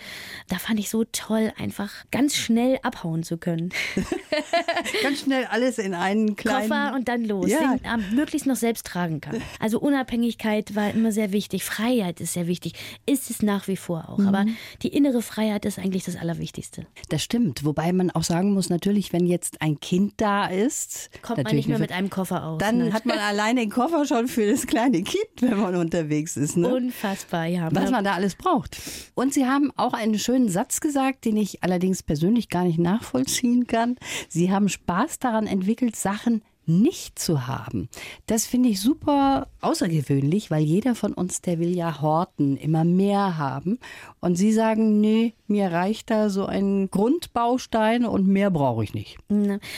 da 0.47 0.57
fand 0.57 0.79
ich 0.79 0.89
so 0.89 1.03
toll, 1.11 1.51
einfach 1.57 1.91
ganz 2.11 2.35
schnell 2.35 2.79
abhauen 2.83 3.23
zu 3.23 3.37
können. 3.37 3.71
ganz 5.03 5.21
schnell 5.21 5.45
alles 5.45 5.79
in 5.79 5.93
einen 5.93 6.35
kleinen 6.35 6.69
Koffer 6.69 6.93
und 6.95 7.07
dann 7.07 7.25
los. 7.25 7.49
Ja, 7.49 7.72
den 7.77 8.15
möglichst 8.15 8.47
noch 8.47 8.55
selbst 8.55 8.85
tragen 8.85 9.21
kann. 9.21 9.41
Also 9.59 9.79
Unabhängigkeit 9.79 10.75
war 10.75 10.91
immer 10.91 11.11
sehr 11.11 11.31
wichtig, 11.31 11.63
Freiheit 11.63 12.21
ist 12.21 12.33
sehr 12.33 12.47
wichtig, 12.47 12.73
ist 13.05 13.29
es 13.29 13.41
nach 13.41 13.67
wie 13.67 13.77
vor 13.77 14.09
auch. 14.09 14.17
Mhm. 14.17 14.27
Aber 14.27 14.45
die 14.81 14.89
innere 14.89 15.21
Freiheit 15.21 15.65
ist 15.65 15.79
eigentlich 15.79 16.03
das 16.03 16.15
Allerwichtigste. 16.15 16.85
Das 17.09 17.23
stimmt, 17.23 17.63
wobei 17.63 17.91
man 17.93 18.11
auch 18.11 18.23
sagen 18.23 18.53
muss, 18.53 18.69
natürlich, 18.69 19.13
wenn 19.13 19.25
jetzt 19.25 19.61
ein 19.61 19.79
Kind 19.79 20.13
da 20.17 20.47
ist, 20.47 21.09
kommt 21.21 21.43
man 21.43 21.55
nicht 21.55 21.67
mehr 21.67 21.79
mit 21.79 21.91
einem 21.91 22.09
Koffer 22.09 22.45
aus. 22.45 22.59
Dann 22.59 22.77
ne? 22.77 22.93
hat 22.93 23.05
man 23.05 23.17
alleine 23.19 23.61
den 23.61 23.69
Koffer 23.69 24.05
schon 24.05 24.27
für 24.27 24.49
das 24.49 24.67
kleine 24.67 25.03
Kind, 25.03 25.41
wenn 25.41 25.59
man 25.59 25.75
unterwegs 25.75 26.37
ist. 26.37 26.57
Ne? 26.57 26.73
Unfassbar, 26.73 27.45
ja. 27.45 27.69
Was 27.71 27.91
man 27.91 28.03
da 28.03 28.13
alles 28.13 28.35
braucht. 28.35 28.77
Und 29.15 29.33
Sie 29.33 29.45
haben 29.45 29.71
auch 29.75 29.93
einen 29.93 30.19
schönen 30.19 30.49
Satz 30.49 30.81
gesagt, 30.81 31.25
den 31.25 31.37
ich 31.37 31.63
allerdings 31.63 32.03
persönlich 32.03 32.49
gar 32.49 32.63
nicht 32.63 32.79
nachvollziehen 32.79 33.67
kann. 33.67 33.95
Sie 34.29 34.51
haben 34.51 34.69
Spaß 34.69 35.19
daran 35.19 35.47
entwickelt, 35.47 35.95
Sachen 35.95 36.41
nicht 36.65 37.19
zu 37.19 37.47
haben. 37.47 37.89
Das 38.25 38.45
finde 38.45 38.69
ich 38.69 38.79
super 38.79 39.47
außergewöhnlich, 39.61 40.51
weil 40.51 40.63
jeder 40.63 40.95
von 40.95 41.13
uns, 41.13 41.41
der 41.41 41.59
will 41.59 41.75
ja 41.75 42.01
horten, 42.01 42.57
immer 42.57 42.83
mehr 42.83 43.37
haben. 43.37 43.79
Und 44.19 44.35
Sie 44.35 44.53
sagen, 44.53 45.01
nee, 45.01 45.33
mir 45.47 45.71
reicht 45.71 46.09
da 46.09 46.29
so 46.29 46.45
ein 46.45 46.89
Grundbaustein 46.89 48.05
und 48.05 48.27
mehr 48.27 48.49
brauche 48.51 48.83
ich 48.83 48.93
nicht. 48.93 49.17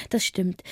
Das 0.09 0.23
stimmt. 0.23 0.63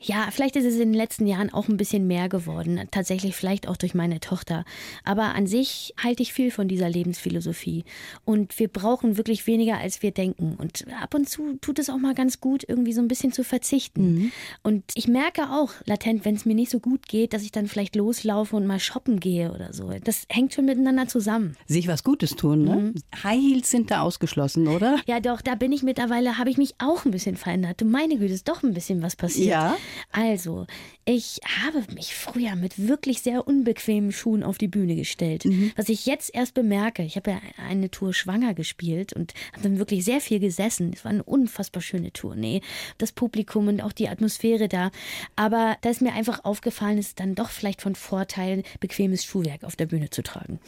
Ja, 0.00 0.28
vielleicht 0.30 0.56
ist 0.56 0.64
es 0.64 0.74
in 0.74 0.92
den 0.92 0.94
letzten 0.94 1.26
Jahren 1.26 1.52
auch 1.52 1.68
ein 1.68 1.76
bisschen 1.76 2.06
mehr 2.06 2.28
geworden. 2.28 2.80
Tatsächlich 2.90 3.34
vielleicht 3.34 3.68
auch 3.68 3.76
durch 3.76 3.94
meine 3.94 4.20
Tochter. 4.20 4.64
Aber 5.04 5.34
an 5.34 5.46
sich 5.46 5.94
halte 6.02 6.22
ich 6.22 6.32
viel 6.32 6.50
von 6.50 6.68
dieser 6.68 6.88
Lebensphilosophie. 6.88 7.84
Und 8.24 8.58
wir 8.58 8.68
brauchen 8.68 9.16
wirklich 9.16 9.46
weniger, 9.46 9.78
als 9.78 10.02
wir 10.02 10.10
denken. 10.10 10.54
Und 10.56 10.86
ab 11.02 11.14
und 11.14 11.28
zu 11.28 11.56
tut 11.60 11.78
es 11.78 11.90
auch 11.90 11.98
mal 11.98 12.14
ganz 12.14 12.40
gut, 12.40 12.64
irgendwie 12.66 12.92
so 12.92 13.00
ein 13.00 13.08
bisschen 13.08 13.32
zu 13.32 13.44
verzichten. 13.44 14.14
Mhm. 14.14 14.32
Und 14.62 14.84
ich 14.94 15.08
merke 15.08 15.50
auch 15.50 15.55
latent, 15.84 16.24
wenn 16.24 16.34
es 16.34 16.44
mir 16.44 16.54
nicht 16.54 16.70
so 16.70 16.80
gut 16.80 17.06
geht, 17.06 17.32
dass 17.32 17.42
ich 17.42 17.52
dann 17.52 17.66
vielleicht 17.66 17.96
loslaufe 17.96 18.56
und 18.56 18.66
mal 18.66 18.80
shoppen 18.80 19.20
gehe 19.20 19.52
oder 19.52 19.72
so. 19.72 19.90
Das 20.04 20.24
hängt 20.28 20.54
schon 20.54 20.66
miteinander 20.66 21.08
zusammen. 21.08 21.56
Sich 21.66 21.88
was 21.88 22.04
Gutes 22.04 22.36
tun, 22.36 22.64
ne? 22.64 22.76
Mhm. 22.76 22.94
High 23.22 23.40
Heels 23.40 23.70
sind 23.70 23.90
da 23.90 24.00
ausgeschlossen, 24.02 24.68
oder? 24.68 24.98
Ja, 25.06 25.20
doch, 25.20 25.40
da 25.40 25.54
bin 25.54 25.72
ich 25.72 25.82
mittlerweile, 25.82 26.38
habe 26.38 26.50
ich 26.50 26.58
mich 26.58 26.74
auch 26.78 27.04
ein 27.04 27.10
bisschen 27.10 27.36
verändert. 27.36 27.80
Du 27.80 27.84
meine 27.84 28.16
Güte, 28.18 28.34
ist 28.34 28.48
doch 28.48 28.62
ein 28.62 28.74
bisschen 28.74 29.02
was 29.02 29.16
passiert. 29.16 29.48
Ja. 29.48 29.76
Also, 30.12 30.66
ich 31.04 31.40
habe 31.64 31.84
mich 31.94 32.14
früher 32.14 32.56
mit 32.56 32.88
wirklich 32.88 33.22
sehr 33.22 33.46
unbequemen 33.46 34.10
Schuhen 34.12 34.42
auf 34.42 34.58
die 34.58 34.68
Bühne 34.68 34.96
gestellt. 34.96 35.44
Mhm. 35.44 35.72
Was 35.76 35.88
ich 35.88 36.06
jetzt 36.06 36.34
erst 36.34 36.54
bemerke, 36.54 37.04
ich 37.04 37.16
habe 37.16 37.30
ja 37.30 37.40
eine 37.68 37.90
Tour 37.90 38.12
schwanger 38.12 38.54
gespielt 38.54 39.12
und 39.12 39.32
habe 39.52 39.62
dann 39.62 39.78
wirklich 39.78 40.04
sehr 40.04 40.20
viel 40.20 40.40
gesessen. 40.40 40.90
Es 40.92 41.04
war 41.04 41.12
eine 41.12 41.22
unfassbar 41.22 41.80
schöne 41.80 42.12
Tournee. 42.12 42.60
Das 42.98 43.12
Publikum 43.12 43.68
und 43.68 43.80
auch 43.82 43.92
die 43.92 44.08
Atmosphäre 44.08 44.68
da. 44.68 44.90
Aber 45.36 45.45
da 45.50 45.90
ist 45.90 46.02
mir 46.02 46.12
einfach 46.12 46.44
aufgefallen, 46.44 46.98
es 46.98 47.08
ist 47.08 47.20
dann 47.20 47.34
doch 47.34 47.50
vielleicht 47.50 47.82
von 47.82 47.94
Vorteil, 47.94 48.62
bequemes 48.80 49.24
Schuhwerk 49.24 49.64
auf 49.64 49.76
der 49.76 49.86
Bühne 49.86 50.10
zu 50.10 50.22
tragen. 50.22 50.60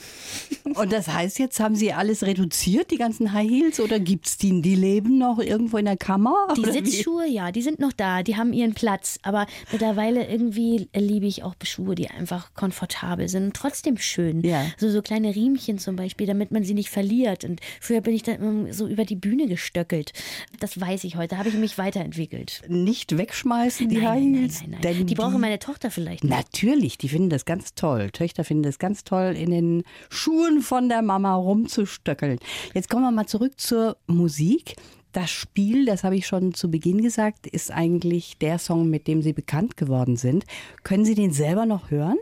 Und 0.75 0.93
das 0.93 1.09
heißt, 1.09 1.39
jetzt 1.39 1.61
haben 1.61 1.77
Sie 1.77 1.93
alles 1.93 2.25
reduziert, 2.25 2.91
die 2.91 2.97
ganzen 2.97 3.33
High 3.33 3.49
Heels, 3.49 3.81
oder 3.81 3.99
gibt 3.99 4.27
es 4.27 4.37
die, 4.37 4.61
die 4.61 4.75
leben 4.75 5.19
noch 5.19 5.39
irgendwo 5.39 5.77
in 5.79 5.85
der 5.85 5.97
Kammer? 5.97 6.35
Die 6.57 6.65
Sitzschuhe, 6.65 7.27
wie? 7.27 7.35
ja, 7.35 7.53
die 7.53 7.63
sind 7.63 7.79
noch 7.79 7.93
da, 7.93 8.23
die 8.23 8.37
haben 8.37 8.53
ihren 8.53 8.75
Platz. 8.75 9.19
Aber 9.23 9.47
mittlerweile 9.71 10.27
irgendwie 10.27 10.89
liebe 10.95 11.27
ich 11.27 11.45
auch 11.45 11.55
Schuhe, 11.63 11.95
die 11.95 12.09
einfach 12.09 12.55
komfortabel 12.55 13.29
sind 13.29 13.45
und 13.45 13.57
trotzdem 13.57 13.97
schön. 13.99 14.43
Ja. 14.43 14.67
So, 14.77 14.91
so 14.91 15.03
kleine 15.03 15.35
Riemchen 15.35 15.79
zum 15.79 15.97
Beispiel, 15.97 16.27
damit 16.27 16.51
man 16.51 16.65
sie 16.65 16.75
nicht 16.75 16.91
verliert. 16.91 17.45
Und 17.45 17.61
früher 17.81 18.01
bin 18.01 18.15
ich 18.15 18.23
dann 18.23 18.37
immer 18.37 18.73
so 18.73 18.87
über 18.87 19.05
die 19.05 19.17
Bühne 19.17 19.47
gestöckelt. 19.47 20.13
Das 20.61 20.81
weiß 20.81 21.05
ich 21.05 21.17
heute, 21.17 21.39
habe 21.39 21.49
ich 21.49 21.55
mich 21.55 21.79
weiterentwickelt. 21.79 22.63
Nicht 22.69 23.17
wegschmeißen, 23.17 23.89
die 23.89 23.99
nein, 23.99 24.07
High 24.07 24.23
Heels? 24.23 24.63
Nein, 24.71 24.81
nein. 24.83 24.95
Denn 24.99 25.07
die 25.07 25.15
brauche 25.15 25.33
die- 25.33 25.39
meine 25.39 25.59
Tochter 25.59 25.91
vielleicht. 25.91 26.25
nicht. 26.25 26.31
Natürlich, 26.33 26.99
die 26.99 27.09
finden 27.09 27.31
das 27.31 27.45
ganz 27.45 27.75
toll. 27.75 28.11
Töchter 28.11 28.45
finden 28.45 28.63
das 28.65 28.79
ganz 28.79 29.05
toll, 29.05 29.35
in 29.37 29.51
den 29.51 29.83
Schuhen 30.11 30.61
von 30.63 30.89
der 30.89 31.03
Mama 31.03 31.35
rumzustöckeln. 31.35 32.39
Jetzt 32.75 32.89
kommen 32.91 33.03
wir 33.05 33.11
mal 33.11 33.27
zurück 33.27 33.59
zur 33.59 33.97
Musik. 34.07 34.77
Das 35.13 35.31
Spiel, 35.31 35.87
das 35.87 36.05
habe 36.05 36.17
ich 36.17 36.27
schon 36.27 36.53
zu 36.53 36.71
Beginn 36.71 37.01
gesagt, 37.03 37.47
ist 37.47 37.71
eigentlich 37.73 38.37
der 38.39 38.59
Song, 38.59 38.91
mit 38.91 39.07
dem 39.09 39.23
Sie 39.23 39.33
bekannt 39.33 39.77
geworden 39.79 40.17
sind. 40.17 40.45
Können 40.85 41.05
Sie 41.07 41.15
den 41.15 41.33
selber 41.33 41.65
noch 41.65 41.91
hören? 41.91 42.19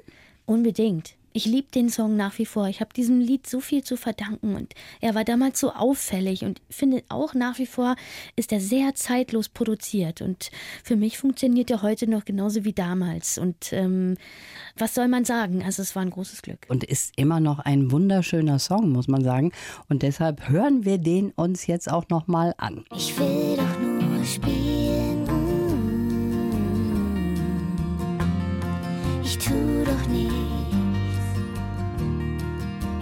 Unbedingt. 0.46 1.15
Ich 1.36 1.44
liebe 1.44 1.68
den 1.70 1.90
Song 1.90 2.16
nach 2.16 2.38
wie 2.38 2.46
vor. 2.46 2.66
Ich 2.68 2.80
habe 2.80 2.94
diesem 2.94 3.20
Lied 3.20 3.46
so 3.46 3.60
viel 3.60 3.84
zu 3.84 3.98
verdanken 3.98 4.54
und 4.54 4.72
er 5.02 5.14
war 5.14 5.22
damals 5.22 5.60
so 5.60 5.70
auffällig 5.70 6.44
und 6.44 6.62
finde 6.70 7.02
auch 7.10 7.34
nach 7.34 7.58
wie 7.58 7.66
vor 7.66 7.94
ist 8.36 8.52
er 8.52 8.60
sehr 8.60 8.94
zeitlos 8.94 9.50
produziert 9.50 10.22
und 10.22 10.50
für 10.82 10.96
mich 10.96 11.18
funktioniert 11.18 11.70
er 11.70 11.82
heute 11.82 12.08
noch 12.08 12.24
genauso 12.24 12.64
wie 12.64 12.72
damals 12.72 13.36
und 13.36 13.70
ähm, 13.74 14.16
was 14.78 14.94
soll 14.94 15.08
man 15.08 15.26
sagen? 15.26 15.62
Also 15.62 15.82
es 15.82 15.94
war 15.94 16.00
ein 16.00 16.08
großes 16.08 16.40
Glück. 16.40 16.60
Und 16.68 16.84
ist 16.84 17.12
immer 17.16 17.38
noch 17.38 17.58
ein 17.58 17.90
wunderschöner 17.90 18.58
Song, 18.58 18.90
muss 18.90 19.06
man 19.06 19.22
sagen. 19.22 19.52
Und 19.90 20.02
deshalb 20.02 20.48
hören 20.48 20.86
wir 20.86 20.96
den 20.96 21.32
uns 21.32 21.66
jetzt 21.66 21.92
auch 21.92 22.08
noch 22.08 22.28
mal 22.28 22.54
an. 22.56 22.86
Ich 22.96 23.18
will 23.18 23.56
doch 23.58 23.78
nur 23.78 24.24
spielen. 24.24 25.26
Ich 29.22 29.36
tu 29.36 29.75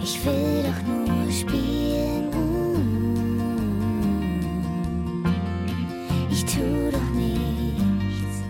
Ich 0.07 0.23
will 0.23 0.61
doch 0.61 0.83
nur 0.83 1.31
spielen. 1.31 2.29
Ich 6.29 6.45
tu 6.45 6.91
doch 6.91 7.09
nichts. 7.15 8.43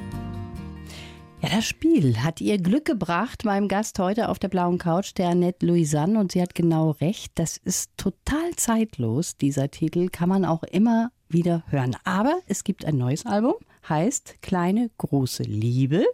Ja, 1.42 1.48
das 1.56 1.64
Spiel 1.64 2.22
hat 2.22 2.42
ihr 2.42 2.58
Glück 2.58 2.84
gebracht, 2.84 3.46
meinem 3.46 3.70
Gast 3.70 3.98
heute 4.00 4.28
auf 4.28 4.38
der 4.38 4.50
blauen 4.50 4.80
Couch, 4.80 5.14
der 5.16 5.30
Annette 5.30 5.66
Louisanne. 5.66 6.20
Und 6.20 6.34
sie 6.34 6.42
hat 6.42 6.56
genau 6.56 6.92
recht. 6.92 7.32
Das 7.36 7.56
ist 7.56 7.92
total 7.96 8.54
zeitlos. 8.58 9.38
Dieser 9.38 9.72
Titel 9.72 10.10
kann 10.10 10.28
man 10.28 10.44
auch 10.44 10.64
immer 10.64 11.14
wieder 11.30 11.64
hören. 11.70 11.96
Aber 12.04 12.38
es 12.48 12.66
gibt 12.66 12.84
ein 12.84 12.98
neues 12.98 13.26
Album, 13.26 13.54
heißt 13.88 14.42
Kleine 14.42 14.90
große 14.98 15.44
Liebe. 15.44 16.06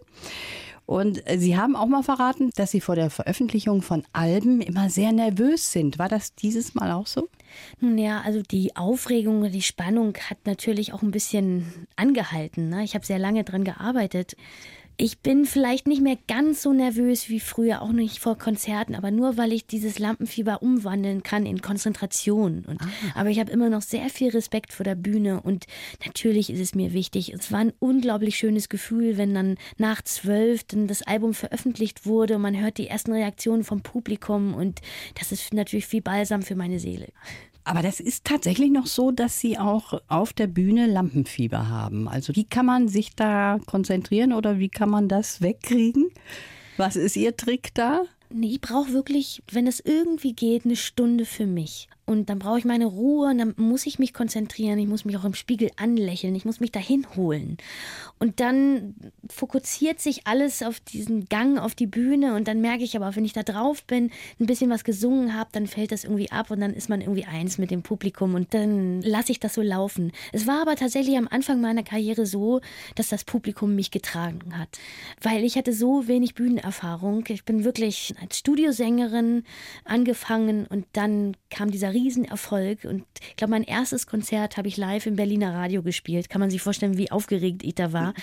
Und 0.92 1.26
äh, 1.26 1.38
Sie 1.38 1.56
haben 1.56 1.74
auch 1.74 1.86
mal 1.86 2.02
verraten, 2.02 2.50
dass 2.54 2.70
Sie 2.70 2.82
vor 2.82 2.96
der 2.96 3.08
Veröffentlichung 3.08 3.80
von 3.80 4.04
Alben 4.12 4.60
immer 4.60 4.90
sehr 4.90 5.10
nervös 5.12 5.72
sind. 5.72 5.98
War 5.98 6.10
das 6.10 6.34
dieses 6.34 6.74
Mal 6.74 6.92
auch 6.92 7.06
so? 7.06 7.30
Nun 7.80 7.96
ja, 7.96 8.20
also 8.20 8.42
die 8.42 8.76
Aufregung 8.76 9.40
und 9.40 9.52
die 9.52 9.62
Spannung 9.62 10.14
hat 10.28 10.36
natürlich 10.44 10.92
auch 10.92 11.00
ein 11.00 11.10
bisschen 11.10 11.86
angehalten. 11.96 12.68
Ne? 12.68 12.84
Ich 12.84 12.94
habe 12.94 13.06
sehr 13.06 13.18
lange 13.18 13.42
dran 13.42 13.64
gearbeitet. 13.64 14.36
Ich 14.96 15.20
bin 15.20 15.46
vielleicht 15.46 15.86
nicht 15.86 16.02
mehr 16.02 16.18
ganz 16.28 16.62
so 16.62 16.72
nervös 16.72 17.28
wie 17.28 17.40
früher, 17.40 17.82
auch 17.82 17.92
nicht 17.92 18.18
vor 18.18 18.36
Konzerten, 18.36 18.94
aber 18.94 19.10
nur 19.10 19.36
weil 19.36 19.52
ich 19.52 19.66
dieses 19.66 19.98
Lampenfieber 19.98 20.62
umwandeln 20.62 21.22
kann 21.22 21.46
in 21.46 21.62
Konzentration. 21.62 22.64
Und, 22.66 22.80
Aber 23.14 23.30
ich 23.30 23.40
habe 23.40 23.50
immer 23.50 23.70
noch 23.70 23.82
sehr 23.82 24.08
viel 24.10 24.30
Respekt 24.30 24.72
vor 24.72 24.84
der 24.84 24.94
Bühne 24.94 25.40
und 25.40 25.66
natürlich 26.04 26.50
ist 26.50 26.60
es 26.60 26.74
mir 26.74 26.92
wichtig. 26.92 27.32
Es 27.32 27.50
war 27.50 27.60
ein 27.60 27.72
unglaublich 27.78 28.36
schönes 28.36 28.68
Gefühl, 28.68 29.16
wenn 29.16 29.34
dann 29.34 29.56
nach 29.78 30.02
zwölf 30.02 30.64
dann 30.64 30.86
das 30.86 31.02
Album 31.02 31.34
veröffentlicht 31.34 32.06
wurde 32.06 32.36
und 32.36 32.42
man 32.42 32.60
hört 32.60 32.78
die 32.78 32.88
ersten 32.88 33.12
Reaktionen 33.12 33.64
vom 33.64 33.80
Publikum 33.82 34.54
und 34.54 34.80
das 35.18 35.32
ist 35.32 35.54
natürlich 35.54 35.86
viel 35.86 36.02
Balsam 36.02 36.42
für 36.42 36.54
meine 36.54 36.78
Seele. 36.78 37.08
Aber 37.64 37.82
das 37.82 38.00
ist 38.00 38.24
tatsächlich 38.24 38.70
noch 38.70 38.86
so, 38.86 39.12
dass 39.12 39.40
Sie 39.40 39.58
auch 39.58 40.00
auf 40.08 40.32
der 40.32 40.48
Bühne 40.48 40.86
Lampenfieber 40.86 41.68
haben. 41.68 42.08
Also 42.08 42.34
wie 42.34 42.44
kann 42.44 42.66
man 42.66 42.88
sich 42.88 43.14
da 43.14 43.58
konzentrieren 43.66 44.32
oder 44.32 44.58
wie 44.58 44.68
kann 44.68 44.90
man 44.90 45.08
das 45.08 45.40
wegkriegen? 45.40 46.10
Was 46.76 46.96
ist 46.96 47.16
Ihr 47.16 47.36
Trick 47.36 47.72
da? 47.74 48.02
Ich 48.40 48.60
brauche 48.60 48.92
wirklich, 48.92 49.42
wenn 49.50 49.66
es 49.66 49.78
irgendwie 49.80 50.32
geht, 50.32 50.64
eine 50.64 50.76
Stunde 50.76 51.24
für 51.26 51.46
mich. 51.46 51.88
Und 52.12 52.30
dann 52.30 52.38
brauche 52.38 52.58
ich 52.58 52.64
meine 52.64 52.86
Ruhe 52.86 53.30
und 53.30 53.38
dann 53.38 53.54
muss 53.56 53.86
ich 53.86 53.98
mich 53.98 54.14
konzentrieren. 54.14 54.78
Ich 54.78 54.86
muss 54.86 55.04
mich 55.04 55.16
auch 55.16 55.24
im 55.24 55.34
Spiegel 55.34 55.70
anlächeln. 55.76 56.34
Ich 56.34 56.44
muss 56.44 56.60
mich 56.60 56.70
dahin 56.70 57.06
holen. 57.16 57.56
Und 58.18 58.38
dann 58.38 58.94
fokussiert 59.28 60.00
sich 60.00 60.26
alles 60.26 60.62
auf 60.62 60.78
diesen 60.78 61.26
Gang 61.26 61.58
auf 61.58 61.74
die 61.74 61.86
Bühne. 61.86 62.34
Und 62.34 62.46
dann 62.46 62.60
merke 62.60 62.84
ich 62.84 62.94
aber, 62.96 63.16
wenn 63.16 63.24
ich 63.24 63.32
da 63.32 63.42
drauf 63.42 63.84
bin, 63.84 64.10
ein 64.38 64.46
bisschen 64.46 64.70
was 64.70 64.84
gesungen 64.84 65.36
habe, 65.36 65.50
dann 65.52 65.66
fällt 65.66 65.92
das 65.92 66.04
irgendwie 66.04 66.30
ab 66.30 66.50
und 66.50 66.60
dann 66.60 66.74
ist 66.74 66.88
man 66.88 67.00
irgendwie 67.00 67.24
eins 67.24 67.58
mit 67.58 67.70
dem 67.70 67.82
Publikum 67.82 68.34
und 68.34 68.54
dann 68.54 69.02
lasse 69.02 69.32
ich 69.32 69.40
das 69.40 69.54
so 69.54 69.62
laufen. 69.62 70.12
Es 70.32 70.46
war 70.46 70.62
aber 70.62 70.76
tatsächlich 70.76 71.16
am 71.16 71.28
Anfang 71.28 71.60
meiner 71.60 71.82
Karriere 71.82 72.26
so, 72.26 72.60
dass 72.94 73.08
das 73.08 73.24
Publikum 73.24 73.74
mich 73.74 73.90
getragen 73.90 74.56
hat. 74.58 74.78
Weil 75.20 75.44
ich 75.44 75.56
hatte 75.56 75.72
so 75.72 76.06
wenig 76.06 76.34
Bühnenerfahrung. 76.34 77.24
Ich 77.28 77.44
bin 77.44 77.64
wirklich 77.64 78.14
als 78.20 78.38
Studiosängerin 78.38 79.44
angefangen 79.84 80.66
und 80.66 80.86
dann 80.92 81.36
kam 81.50 81.70
dieser 81.70 81.92
Riesenerfolg. 82.02 82.84
Und 82.84 83.04
ich 83.28 83.36
glaube, 83.36 83.52
mein 83.52 83.64
erstes 83.64 84.06
Konzert 84.06 84.56
habe 84.56 84.68
ich 84.68 84.76
live 84.76 85.06
im 85.06 85.16
Berliner 85.16 85.54
Radio 85.54 85.82
gespielt. 85.82 86.28
Kann 86.28 86.40
man 86.40 86.50
sich 86.50 86.62
vorstellen, 86.62 86.98
wie 86.98 87.10
aufgeregt 87.10 87.62
ich 87.62 87.74
da 87.74 87.92
war. 87.92 88.14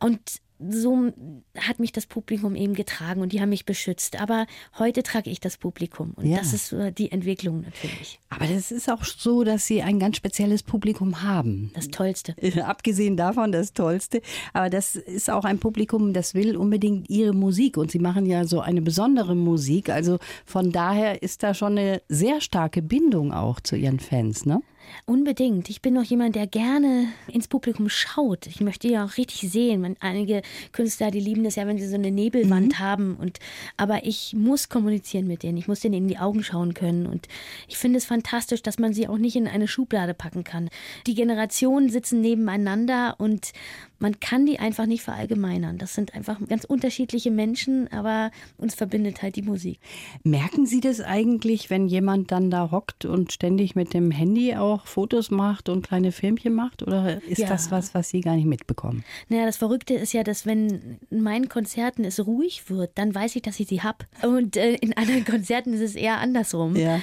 Und 0.00 0.20
so 0.58 1.12
hat 1.58 1.78
mich 1.80 1.92
das 1.92 2.06
Publikum 2.06 2.54
eben 2.54 2.74
getragen 2.74 3.20
und 3.20 3.32
die 3.32 3.40
haben 3.40 3.48
mich 3.48 3.64
beschützt. 3.64 4.20
Aber 4.20 4.46
heute 4.78 5.02
trage 5.02 5.30
ich 5.30 5.40
das 5.40 5.56
Publikum 5.58 6.12
und 6.16 6.26
Ja. 6.26 6.38
das 6.38 6.52
ist 6.52 6.74
die 6.98 7.10
Entwicklung 7.10 7.62
natürlich. 7.62 8.20
Aber 8.30 8.46
das 8.46 8.70
ist 8.70 8.88
auch 8.90 9.04
so, 9.04 9.44
dass 9.44 9.66
Sie 9.66 9.82
ein 9.82 9.98
ganz 9.98 10.16
spezielles 10.16 10.62
Publikum 10.62 11.22
haben. 11.22 11.70
Das 11.74 11.88
Tollste. 11.88 12.34
Abgesehen 12.64 13.16
davon 13.16 13.52
das 13.52 13.72
Tollste. 13.72 14.22
Aber 14.52 14.70
das 14.70 14.96
ist 14.96 15.30
auch 15.30 15.44
ein 15.44 15.58
Publikum, 15.58 16.12
das 16.12 16.34
will 16.34 16.56
unbedingt 16.56 17.10
Ihre 17.10 17.32
Musik. 17.32 17.76
Und 17.76 17.90
Sie 17.90 17.98
machen 17.98 18.26
ja 18.26 18.44
so 18.44 18.60
eine 18.60 18.82
besondere 18.82 19.34
Musik. 19.34 19.90
Also 19.90 20.18
von 20.46 20.72
daher 20.72 21.22
ist 21.22 21.42
da 21.42 21.54
schon 21.54 21.78
eine 21.78 22.00
sehr 22.08 22.40
starke 22.40 22.80
Bindung 22.82 23.32
auch 23.32 23.60
zu 23.60 23.76
Ihren 23.76 24.00
Fans, 24.00 24.46
ne? 24.46 24.60
Unbedingt. 25.06 25.68
Ich 25.68 25.82
bin 25.82 25.94
noch 25.94 26.04
jemand, 26.04 26.34
der 26.34 26.46
gerne 26.46 27.08
ins 27.28 27.48
Publikum 27.48 27.88
schaut. 27.88 28.46
Ich 28.46 28.60
möchte 28.60 28.88
ja 28.88 29.04
auch 29.04 29.16
richtig 29.16 29.50
sehen. 29.50 29.82
Man, 29.82 29.96
einige 30.00 30.42
Künstler, 30.72 31.10
die 31.10 31.20
lieben 31.20 31.44
das 31.44 31.56
ja, 31.56 31.66
wenn 31.66 31.78
sie 31.78 31.88
so 31.88 31.94
eine 31.94 32.10
Nebelwand 32.10 32.78
haben. 32.78 33.16
Und, 33.16 33.38
aber 33.76 34.06
ich 34.06 34.34
muss 34.34 34.68
kommunizieren 34.68 35.26
mit 35.26 35.42
denen. 35.42 35.58
Ich 35.58 35.68
muss 35.68 35.80
denen 35.80 35.94
in 35.94 36.08
die 36.08 36.18
Augen 36.18 36.42
schauen 36.42 36.74
können. 36.74 37.06
Und 37.06 37.28
ich 37.68 37.76
finde 37.76 37.98
es 37.98 38.06
fantastisch, 38.06 38.62
dass 38.62 38.78
man 38.78 38.94
sie 38.94 39.08
auch 39.08 39.18
nicht 39.18 39.36
in 39.36 39.46
eine 39.46 39.68
Schublade 39.68 40.14
packen 40.14 40.42
kann. 40.42 40.70
Die 41.06 41.14
Generationen 41.14 41.90
sitzen 41.90 42.20
nebeneinander 42.20 43.16
und 43.18 43.52
man 43.98 44.20
kann 44.20 44.44
die 44.44 44.58
einfach 44.58 44.86
nicht 44.86 45.02
verallgemeinern. 45.02 45.78
Das 45.78 45.94
sind 45.94 46.14
einfach 46.14 46.38
ganz 46.48 46.64
unterschiedliche 46.64 47.30
Menschen, 47.30 47.90
aber 47.92 48.32
uns 48.58 48.74
verbindet 48.74 49.22
halt 49.22 49.36
die 49.36 49.42
Musik. 49.42 49.78
Merken 50.24 50.66
Sie 50.66 50.80
das 50.80 51.00
eigentlich, 51.00 51.70
wenn 51.70 51.86
jemand 51.86 52.30
dann 52.30 52.50
da 52.50 52.70
hockt 52.70 53.04
und 53.04 53.32
ständig 53.32 53.74
mit 53.74 53.94
dem 53.94 54.10
Handy 54.10 54.56
auch 54.56 54.73
Fotos 54.86 55.30
macht 55.30 55.68
und 55.68 55.86
kleine 55.86 56.12
Filmchen 56.12 56.52
macht? 56.54 56.82
Oder 56.82 57.22
ist 57.22 57.38
Ja. 57.38 57.48
das 57.48 57.70
was, 57.70 57.94
was 57.94 58.08
Sie 58.10 58.20
gar 58.20 58.36
nicht 58.36 58.46
mitbekommen? 58.46 59.04
Naja, 59.28 59.46
das 59.46 59.56
Verrückte 59.56 59.94
ist 59.94 60.12
ja, 60.12 60.22
dass 60.24 60.46
wenn 60.46 60.98
in 61.10 61.22
meinen 61.22 61.48
Konzerten 61.48 62.04
es 62.04 62.24
ruhig 62.26 62.68
wird, 62.68 62.90
dann 62.96 63.14
weiß 63.14 63.36
ich, 63.36 63.42
dass 63.42 63.60
ich 63.60 63.68
sie 63.68 63.82
hab. 63.82 64.06
Und 64.22 64.56
äh, 64.56 64.74
in 64.74 64.96
anderen 64.96 65.24
Konzerten 65.24 65.72
ist 65.72 65.80
es 65.80 65.94
eher 65.94 66.18
andersrum. 66.18 66.76
Ja. 66.76 67.00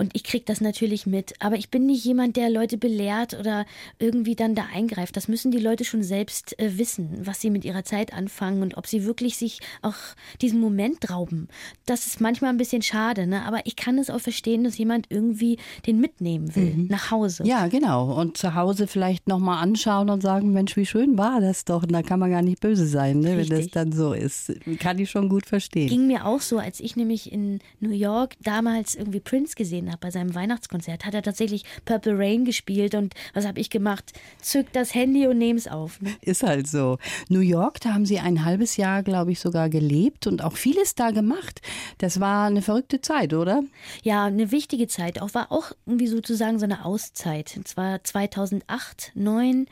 Und 0.00 0.12
ich 0.14 0.24
kriege 0.24 0.46
das 0.46 0.62
natürlich 0.62 1.04
mit. 1.04 1.34
Aber 1.40 1.56
ich 1.56 1.68
bin 1.68 1.84
nicht 1.84 2.02
jemand, 2.06 2.36
der 2.36 2.48
Leute 2.48 2.78
belehrt 2.78 3.38
oder 3.38 3.66
irgendwie 3.98 4.34
dann 4.34 4.54
da 4.54 4.64
eingreift. 4.72 5.14
Das 5.14 5.28
müssen 5.28 5.50
die 5.50 5.58
Leute 5.58 5.84
schon 5.84 6.02
selbst 6.02 6.58
äh, 6.58 6.78
wissen, 6.78 7.18
was 7.26 7.42
sie 7.42 7.50
mit 7.50 7.66
ihrer 7.66 7.84
Zeit 7.84 8.14
anfangen 8.14 8.62
und 8.62 8.78
ob 8.78 8.86
sie 8.86 9.04
wirklich 9.04 9.36
sich 9.36 9.60
auch 9.82 9.94
diesen 10.40 10.58
Moment 10.58 11.10
rauben. 11.10 11.48
Das 11.84 12.06
ist 12.06 12.18
manchmal 12.18 12.48
ein 12.48 12.56
bisschen 12.56 12.80
schade, 12.80 13.26
ne? 13.26 13.44
aber 13.44 13.60
ich 13.66 13.76
kann 13.76 13.98
es 13.98 14.08
auch 14.08 14.20
verstehen, 14.20 14.64
dass 14.64 14.78
jemand 14.78 15.04
irgendwie 15.10 15.58
den 15.86 16.00
mitnehmen 16.00 16.56
will 16.56 16.86
nach 16.88 17.10
Hause. 17.10 17.44
Ja, 17.44 17.66
genau. 17.66 18.18
Und 18.18 18.38
zu 18.38 18.54
Hause 18.54 18.86
vielleicht 18.86 19.28
nochmal 19.28 19.62
anschauen 19.62 20.08
und 20.08 20.22
sagen, 20.22 20.54
Mensch, 20.54 20.78
wie 20.78 20.86
schön 20.86 21.18
war 21.18 21.42
das 21.42 21.66
doch. 21.66 21.82
Und 21.82 21.92
da 21.92 22.00
kann 22.00 22.20
man 22.20 22.30
gar 22.30 22.40
nicht 22.40 22.60
böse 22.60 22.86
sein, 22.86 23.20
ne, 23.20 23.36
wenn 23.36 23.50
das 23.50 23.68
dann 23.68 23.92
so 23.92 24.14
ist. 24.14 24.50
Kann 24.78 24.98
ich 24.98 25.10
schon 25.10 25.28
gut 25.28 25.44
verstehen. 25.44 25.88
Ging 25.88 26.06
mir 26.06 26.24
auch 26.24 26.40
so, 26.40 26.56
als 26.58 26.80
ich 26.80 26.96
nämlich 26.96 27.30
in 27.30 27.58
New 27.80 27.92
York 27.92 28.36
damals 28.42 28.94
irgendwie 28.94 29.20
Prince 29.20 29.54
gesehen 29.56 29.89
habe 29.90 29.98
bei 30.00 30.10
seinem 30.10 30.34
Weihnachtskonzert, 30.34 31.04
hat 31.04 31.14
er 31.14 31.22
tatsächlich 31.22 31.64
Purple 31.84 32.18
Rain 32.18 32.44
gespielt 32.44 32.94
und 32.94 33.14
was 33.34 33.46
habe 33.46 33.60
ich 33.60 33.70
gemacht? 33.70 34.12
Zück 34.40 34.72
das 34.72 34.94
Handy 34.94 35.26
und 35.26 35.38
nehme 35.38 35.58
es 35.58 35.68
auf. 35.68 36.00
Ne? 36.00 36.10
Ist 36.20 36.42
halt 36.42 36.66
so. 36.66 36.98
New 37.28 37.40
York, 37.40 37.80
da 37.80 37.94
haben 37.94 38.06
Sie 38.06 38.18
ein 38.18 38.44
halbes 38.44 38.76
Jahr, 38.76 39.02
glaube 39.02 39.32
ich, 39.32 39.40
sogar 39.40 39.68
gelebt 39.68 40.26
und 40.26 40.42
auch 40.42 40.56
vieles 40.56 40.94
da 40.94 41.10
gemacht. 41.10 41.60
Das 41.98 42.20
war 42.20 42.46
eine 42.46 42.62
verrückte 42.62 43.00
Zeit, 43.00 43.34
oder? 43.34 43.62
Ja, 44.02 44.26
eine 44.26 44.50
wichtige 44.50 44.88
Zeit. 44.88 45.20
Auch 45.20 45.34
war 45.34 45.52
auch 45.52 45.72
irgendwie 45.86 46.06
sozusagen 46.06 46.58
so 46.58 46.64
eine 46.64 46.84
Auszeit. 46.84 47.54
Und 47.56 47.68
zwar 47.68 48.02
2008, 48.02 49.10
2009, 49.14 49.66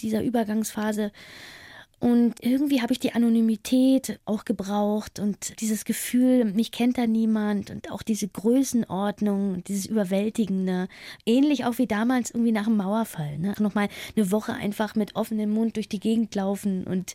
dieser 0.00 0.22
Übergangsphase. 0.22 1.12
Und 2.00 2.34
irgendwie 2.40 2.82
habe 2.82 2.92
ich 2.92 2.98
die 2.98 3.12
Anonymität 3.12 4.20
auch 4.24 4.44
gebraucht 4.44 5.18
und 5.18 5.60
dieses 5.60 5.84
Gefühl, 5.84 6.44
mich 6.44 6.70
kennt 6.70 6.98
da 6.98 7.06
niemand 7.06 7.70
und 7.70 7.90
auch 7.90 8.02
diese 8.02 8.28
Größenordnung, 8.28 9.64
dieses 9.64 9.86
Überwältigende. 9.86 10.88
Ähnlich 11.24 11.64
auch 11.64 11.78
wie 11.78 11.86
damals 11.86 12.30
irgendwie 12.30 12.52
nach 12.52 12.64
dem 12.64 12.76
Mauerfall. 12.76 13.38
Ne? 13.38 13.54
Nochmal 13.58 13.88
eine 14.16 14.30
Woche 14.30 14.52
einfach 14.52 14.94
mit 14.94 15.16
offenem 15.16 15.50
Mund 15.50 15.76
durch 15.76 15.88
die 15.88 16.00
Gegend 16.00 16.34
laufen 16.34 16.84
und 16.84 17.14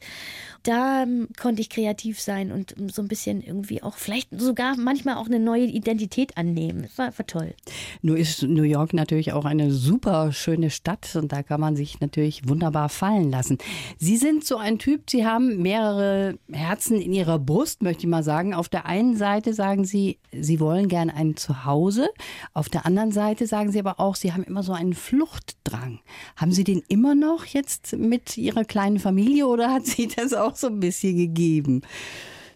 da 0.63 1.03
ähm, 1.03 1.27
konnte 1.39 1.61
ich 1.61 1.69
kreativ 1.69 2.19
sein 2.19 2.51
und 2.51 2.75
so 2.91 3.01
ein 3.01 3.07
bisschen 3.07 3.41
irgendwie 3.41 3.81
auch 3.83 3.95
vielleicht 3.95 4.29
sogar 4.31 4.75
manchmal 4.77 5.15
auch 5.15 5.27
eine 5.27 5.39
neue 5.39 5.65
Identität 5.65 6.37
annehmen. 6.37 6.83
Das 6.83 6.97
war, 6.97 7.17
war 7.17 7.27
toll. 7.27 7.53
Nur 8.01 8.17
ist 8.17 8.43
New 8.43 8.63
York 8.63 8.93
natürlich 8.93 9.33
auch 9.33 9.45
eine 9.45 9.71
super 9.71 10.31
schöne 10.31 10.69
Stadt 10.69 11.15
und 11.15 11.31
da 11.31 11.43
kann 11.43 11.61
man 11.61 11.75
sich 11.75 11.99
natürlich 11.99 12.47
wunderbar 12.47 12.89
fallen 12.89 13.29
lassen. 13.31 13.57
Sie 13.97 14.17
sind 14.17 14.45
so 14.45 14.57
ein 14.57 14.68
Typ, 14.77 15.09
Sie 15.09 15.25
haben 15.25 15.61
mehrere 15.61 16.37
Herzen 16.51 17.01
in 17.01 17.13
Ihrer 17.13 17.39
Brust, 17.39 17.81
möchte 17.81 18.03
ich 18.03 18.09
mal 18.09 18.23
sagen. 18.23 18.53
Auf 18.53 18.69
der 18.69 18.85
einen 18.85 19.15
Seite 19.15 19.53
sagen 19.53 19.85
Sie, 19.85 20.19
Sie 20.31 20.59
wollen 20.59 20.87
gern 20.87 21.09
ein 21.09 21.35
Zuhause. 21.35 22.09
Auf 22.53 22.69
der 22.69 22.85
anderen 22.85 23.11
Seite 23.11 23.47
sagen 23.47 23.71
Sie 23.71 23.79
aber 23.79 23.99
auch, 23.99 24.15
Sie 24.15 24.33
haben 24.33 24.43
immer 24.43 24.61
so 24.61 24.73
einen 24.73 24.93
Fluchtdrang. 24.93 25.99
Haben 26.35 26.51
Sie 26.51 26.63
den 26.63 26.83
immer 26.87 27.15
noch 27.15 27.45
jetzt 27.45 27.93
mit 27.93 28.37
Ihrer 28.37 28.65
kleinen 28.65 28.99
Familie 28.99 29.47
oder 29.47 29.73
hat 29.73 29.85
sich 29.87 30.15
das 30.15 30.33
auch 30.33 30.55
so 30.55 30.67
ein 30.67 30.79
bisschen 30.79 31.17
gegeben? 31.17 31.81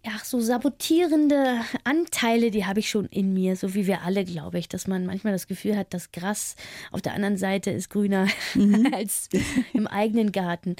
Ja, 0.05 0.11
so 0.21 0.41
sabotierende 0.41 1.61
Anteile, 1.85 2.51
die 2.51 2.65
habe 2.65 2.81
ich 2.81 2.89
schon 2.89 3.05
in 3.05 3.33
mir, 3.33 3.55
so 3.55 3.73
wie 3.73 3.87
wir 3.87 4.01
alle, 4.01 4.25
glaube 4.25 4.59
ich, 4.59 4.67
dass 4.67 4.85
man 4.85 5.05
manchmal 5.05 5.31
das 5.31 5.47
Gefühl 5.47 5.77
hat, 5.77 5.93
das 5.93 6.11
Gras 6.11 6.57
auf 6.91 7.01
der 7.01 7.13
anderen 7.13 7.37
Seite 7.37 7.71
ist 7.71 7.89
grüner 7.89 8.27
mhm. 8.53 8.89
als 8.93 9.29
im 9.71 9.87
eigenen 9.87 10.33
Garten. 10.33 10.75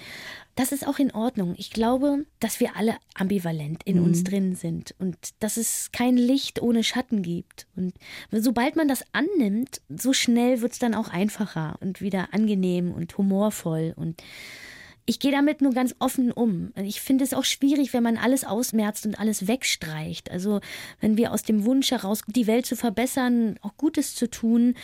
Das 0.56 0.74
ist 0.74 0.86
auch 0.86 1.00
in 1.00 1.12
Ordnung. 1.12 1.56
Ich 1.58 1.72
glaube, 1.72 2.26
dass 2.42 2.60
wir 2.60 2.76
alle 2.76 2.98
ambivalent 3.16 3.84
in 3.86 4.00
mhm. 4.00 4.04
uns 4.04 4.26
drin 4.26 4.56
sind 4.56 4.94
und 5.00 5.18
dass 5.40 5.56
es 5.56 5.92
kein 5.94 6.18
Licht 6.18 6.62
ohne 6.62 6.84
Schatten 6.84 7.22
gibt. 7.22 7.66
Und 7.78 7.94
sobald 8.30 8.76
man 8.76 8.90
das 8.90 9.06
annimmt, 9.14 9.82
so 9.88 10.12
schnell 10.12 10.60
wird 10.60 10.74
es 10.74 10.80
dann 10.80 10.94
auch 10.94 11.08
einfacher 11.08 11.78
und 11.80 12.02
wieder 12.02 12.34
angenehm 12.34 12.92
und 12.92 13.18
humorvoll 13.18 13.94
und 13.96 14.22
ich 15.06 15.20
gehe 15.20 15.32
damit 15.32 15.62
nur 15.62 15.74
ganz 15.74 15.96
offen 16.00 16.32
um. 16.32 16.72
Ich 16.76 17.02
finde 17.02 17.24
es 17.26 17.34
auch 17.34 17.44
schwierig, 17.44 17.94
wenn 17.94 18.04
man 18.04 18.18
alles 18.18 18.46
ausmerzt 18.46 19.06
und 19.06 19.20
alles 19.20 19.48
wegstreicht. 19.48 20.32
Also 20.32 20.62
wenn 21.02 21.18
wir 21.18 21.34
aus 21.34 21.44
dem 21.44 21.66
Wunsch 21.66 21.92
heraus, 21.92 22.22
die 22.28 22.48
Welt 22.48 22.66
zu 22.66 22.76
verbessern, 22.76 23.58
auch 23.62 23.76
Gutes 23.76 24.16
zu 24.16 24.30
tun, 24.30 24.76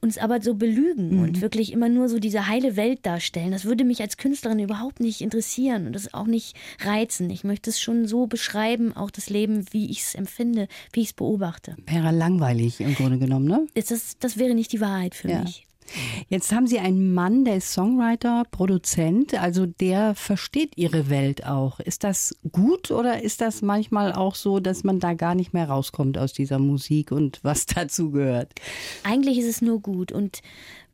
uns 0.00 0.16
aber 0.16 0.40
so 0.40 0.54
belügen 0.54 1.16
mhm. 1.16 1.22
und 1.22 1.40
wirklich 1.42 1.72
immer 1.72 1.90
nur 1.90 2.08
so 2.08 2.18
diese 2.18 2.46
heile 2.46 2.76
Welt 2.76 3.04
darstellen. 3.04 3.50
Das 3.50 3.64
würde 3.64 3.84
mich 3.84 4.00
als 4.00 4.16
Künstlerin 4.16 4.60
überhaupt 4.60 5.00
nicht 5.00 5.20
interessieren 5.20 5.86
und 5.86 5.92
das 5.92 6.14
auch 6.14 6.26
nicht 6.26 6.56
reizen. 6.80 7.28
Ich 7.28 7.44
möchte 7.44 7.68
es 7.68 7.78
schon 7.78 8.06
so 8.06 8.26
beschreiben, 8.26 8.96
auch 8.96 9.10
das 9.10 9.28
Leben, 9.28 9.66
wie 9.72 9.90
ich 9.90 10.00
es 10.00 10.14
empfinde, 10.14 10.68
wie 10.92 11.00
ich 11.00 11.08
es 11.08 11.12
beobachte. 11.12 11.76
Wäre 11.86 12.12
langweilig 12.12 12.80
im 12.80 12.94
Grunde 12.94 13.18
genommen, 13.18 13.46
ne? 13.46 13.66
Das, 13.74 14.16
das 14.18 14.38
wäre 14.38 14.54
nicht 14.54 14.72
die 14.72 14.80
Wahrheit 14.80 15.14
für 15.14 15.28
ja. 15.28 15.42
mich. 15.42 15.66
Jetzt 16.28 16.52
haben 16.52 16.66
Sie 16.66 16.78
einen 16.78 17.14
Mann, 17.14 17.44
der 17.44 17.56
ist 17.56 17.72
Songwriter, 17.72 18.44
Produzent, 18.50 19.34
also 19.40 19.66
der 19.66 20.14
versteht 20.14 20.76
Ihre 20.76 21.10
Welt 21.10 21.46
auch. 21.46 21.80
Ist 21.80 22.04
das 22.04 22.36
gut 22.50 22.90
oder 22.90 23.22
ist 23.22 23.40
das 23.40 23.62
manchmal 23.62 24.12
auch 24.12 24.34
so, 24.34 24.60
dass 24.60 24.84
man 24.84 25.00
da 25.00 25.14
gar 25.14 25.34
nicht 25.34 25.52
mehr 25.52 25.68
rauskommt 25.68 26.18
aus 26.18 26.32
dieser 26.32 26.58
Musik 26.58 27.12
und 27.12 27.40
was 27.42 27.66
dazu 27.66 28.10
gehört? 28.10 28.52
Eigentlich 29.04 29.38
ist 29.38 29.48
es 29.48 29.62
nur 29.62 29.80
gut 29.80 30.12
und 30.12 30.40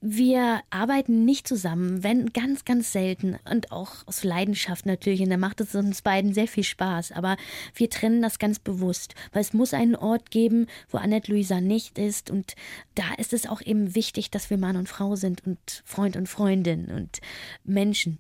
wir 0.04 0.62
arbeiten 0.70 1.24
nicht 1.24 1.46
zusammen, 1.46 2.02
wenn 2.02 2.32
ganz, 2.32 2.64
ganz 2.64 2.90
selten 2.90 3.38
und 3.48 3.70
auch 3.70 4.06
aus 4.06 4.24
Leidenschaft 4.24 4.84
natürlich. 4.84 5.20
Und 5.20 5.30
da 5.30 5.36
macht 5.36 5.60
es 5.60 5.76
uns 5.76 6.02
beiden 6.02 6.34
sehr 6.34 6.48
viel 6.48 6.64
Spaß. 6.64 7.12
Aber 7.12 7.36
wir 7.76 7.88
trennen 7.88 8.20
das 8.20 8.40
ganz 8.40 8.58
bewusst, 8.58 9.14
weil 9.32 9.42
es 9.42 9.52
muss 9.52 9.72
einen 9.72 9.94
Ort 9.94 10.32
geben, 10.32 10.66
wo 10.90 10.98
Annette 10.98 11.30
Luisa 11.30 11.60
nicht 11.60 11.98
ist. 11.98 12.30
Und 12.30 12.56
da 12.96 13.14
ist 13.16 13.32
es 13.32 13.46
auch 13.46 13.62
eben 13.62 13.94
wichtig, 13.94 14.32
dass 14.32 14.50
wir 14.50 14.58
Mann 14.58 14.76
und 14.76 14.88
Frau 14.88 15.14
sind 15.14 15.46
und 15.46 15.82
Freund 15.84 16.16
und 16.16 16.28
Freundin 16.28 16.86
und 16.90 17.20
Menschen. 17.62 18.18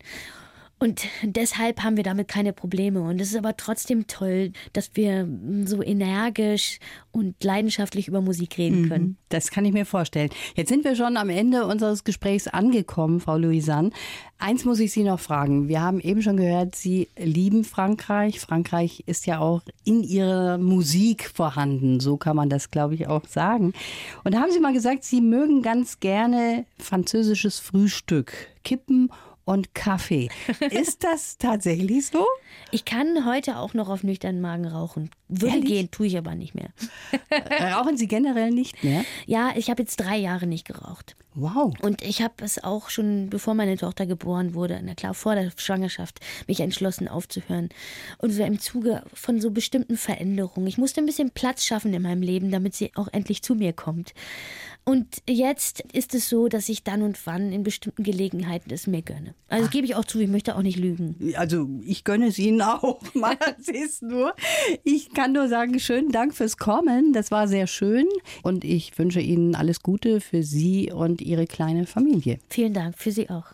Und 0.82 1.04
deshalb 1.22 1.84
haben 1.84 1.96
wir 1.96 2.02
damit 2.02 2.26
keine 2.26 2.52
Probleme. 2.52 3.02
Und 3.02 3.20
es 3.20 3.28
ist 3.28 3.36
aber 3.36 3.56
trotzdem 3.56 4.08
toll, 4.08 4.50
dass 4.72 4.90
wir 4.94 5.28
so 5.64 5.80
energisch 5.80 6.80
und 7.12 7.44
leidenschaftlich 7.44 8.08
über 8.08 8.20
Musik 8.20 8.58
reden 8.58 8.82
mhm. 8.82 8.88
können. 8.88 9.16
Das 9.28 9.52
kann 9.52 9.64
ich 9.64 9.72
mir 9.72 9.86
vorstellen. 9.86 10.30
Jetzt 10.56 10.70
sind 10.70 10.82
wir 10.82 10.96
schon 10.96 11.16
am 11.16 11.28
Ende 11.28 11.66
unseres 11.66 12.02
Gesprächs 12.02 12.48
angekommen, 12.48 13.20
Frau 13.20 13.38
Louisanne. 13.38 13.90
Eins 14.38 14.64
muss 14.64 14.80
ich 14.80 14.90
Sie 14.90 15.04
noch 15.04 15.20
fragen. 15.20 15.68
Wir 15.68 15.80
haben 15.80 16.00
eben 16.00 16.20
schon 16.20 16.36
gehört, 16.36 16.74
Sie 16.74 17.06
lieben 17.16 17.62
Frankreich. 17.62 18.40
Frankreich 18.40 19.04
ist 19.06 19.24
ja 19.26 19.38
auch 19.38 19.62
in 19.84 20.02
Ihrer 20.02 20.58
Musik 20.58 21.30
vorhanden. 21.32 22.00
So 22.00 22.16
kann 22.16 22.34
man 22.34 22.50
das, 22.50 22.72
glaube 22.72 22.96
ich, 22.96 23.06
auch 23.06 23.24
sagen. 23.28 23.72
Und 24.24 24.34
da 24.34 24.40
haben 24.40 24.50
Sie 24.50 24.58
mal 24.58 24.72
gesagt, 24.72 25.04
Sie 25.04 25.20
mögen 25.20 25.62
ganz 25.62 26.00
gerne 26.00 26.64
französisches 26.76 27.60
Frühstück. 27.60 28.32
Kippen 28.64 29.04
und 29.06 29.31
Kaffee. 29.74 30.28
Ist 30.70 31.04
das 31.04 31.38
tatsächlich 31.38 32.06
so? 32.06 32.26
Ich 32.70 32.84
kann 32.84 33.26
heute 33.26 33.58
auch 33.58 33.74
noch 33.74 33.88
auf 33.88 34.02
nüchternen 34.02 34.40
Magen 34.40 34.66
rauchen. 34.66 35.10
Würde 35.28 35.56
Ehrlich? 35.56 35.68
gehen, 35.68 35.90
tue 35.90 36.06
ich 36.06 36.16
aber 36.16 36.34
nicht 36.34 36.54
mehr. 36.54 36.70
Äh, 37.30 37.72
rauchen 37.72 37.96
Sie 37.96 38.06
generell 38.06 38.50
nicht 38.50 38.84
mehr? 38.84 39.04
Ja, 39.26 39.52
ich 39.56 39.70
habe 39.70 39.82
jetzt 39.82 39.96
drei 39.96 40.16
Jahre 40.16 40.46
nicht 40.46 40.66
geraucht. 40.66 41.16
Wow. 41.34 41.72
Und 41.80 42.02
ich 42.02 42.20
habe 42.20 42.34
es 42.44 42.62
auch 42.62 42.90
schon, 42.90 43.30
bevor 43.30 43.54
meine 43.54 43.78
Tochter 43.78 44.04
geboren 44.04 44.52
wurde, 44.52 44.80
na 44.84 44.94
klar, 44.94 45.14
vor 45.14 45.34
der 45.34 45.50
Schwangerschaft, 45.56 46.20
mich 46.46 46.60
entschlossen 46.60 47.08
aufzuhören. 47.08 47.70
Und 48.18 48.30
so 48.32 48.42
im 48.42 48.60
Zuge 48.60 49.02
von 49.14 49.40
so 49.40 49.50
bestimmten 49.50 49.96
Veränderungen. 49.96 50.66
Ich 50.66 50.76
musste 50.76 51.00
ein 51.00 51.06
bisschen 51.06 51.30
Platz 51.30 51.64
schaffen 51.64 51.94
in 51.94 52.02
meinem 52.02 52.22
Leben, 52.22 52.50
damit 52.50 52.74
sie 52.74 52.92
auch 52.94 53.08
endlich 53.12 53.42
zu 53.42 53.54
mir 53.54 53.72
kommt. 53.72 54.12
Und 54.84 55.22
jetzt 55.28 55.80
ist 55.92 56.14
es 56.14 56.28
so, 56.28 56.48
dass 56.48 56.68
ich 56.68 56.82
dann 56.82 57.02
und 57.02 57.26
wann 57.26 57.52
in 57.52 57.62
bestimmten 57.62 58.02
Gelegenheiten 58.02 58.72
es 58.72 58.86
mir 58.86 59.02
gönne. 59.02 59.34
Also 59.48 59.68
gebe 59.68 59.86
ich 59.86 59.94
auch 59.94 60.04
zu, 60.04 60.18
ich 60.18 60.28
möchte 60.28 60.56
auch 60.56 60.62
nicht 60.62 60.78
lügen. 60.78 61.32
Also 61.36 61.68
ich 61.84 62.04
gönne 62.04 62.26
es 62.26 62.38
Ihnen 62.38 62.62
auch. 62.62 63.00
Mal 63.14 63.36
ist 63.66 64.02
nur. 64.02 64.34
Ich 64.82 65.12
kann 65.12 65.32
nur 65.32 65.48
sagen, 65.48 65.78
schönen 65.78 66.10
Dank 66.10 66.34
fürs 66.34 66.56
Kommen. 66.56 67.12
Das 67.12 67.30
war 67.30 67.46
sehr 67.46 67.66
schön. 67.66 68.06
Und 68.42 68.64
ich 68.64 68.98
wünsche 68.98 69.20
Ihnen 69.20 69.54
alles 69.54 69.82
Gute 69.82 70.20
für 70.20 70.42
Sie 70.42 70.90
und 70.90 71.20
Ihre 71.20 71.46
kleine 71.46 71.86
Familie. 71.86 72.38
Vielen 72.48 72.74
Dank, 72.74 72.98
für 72.98 73.12
Sie 73.12 73.30
auch. 73.30 73.46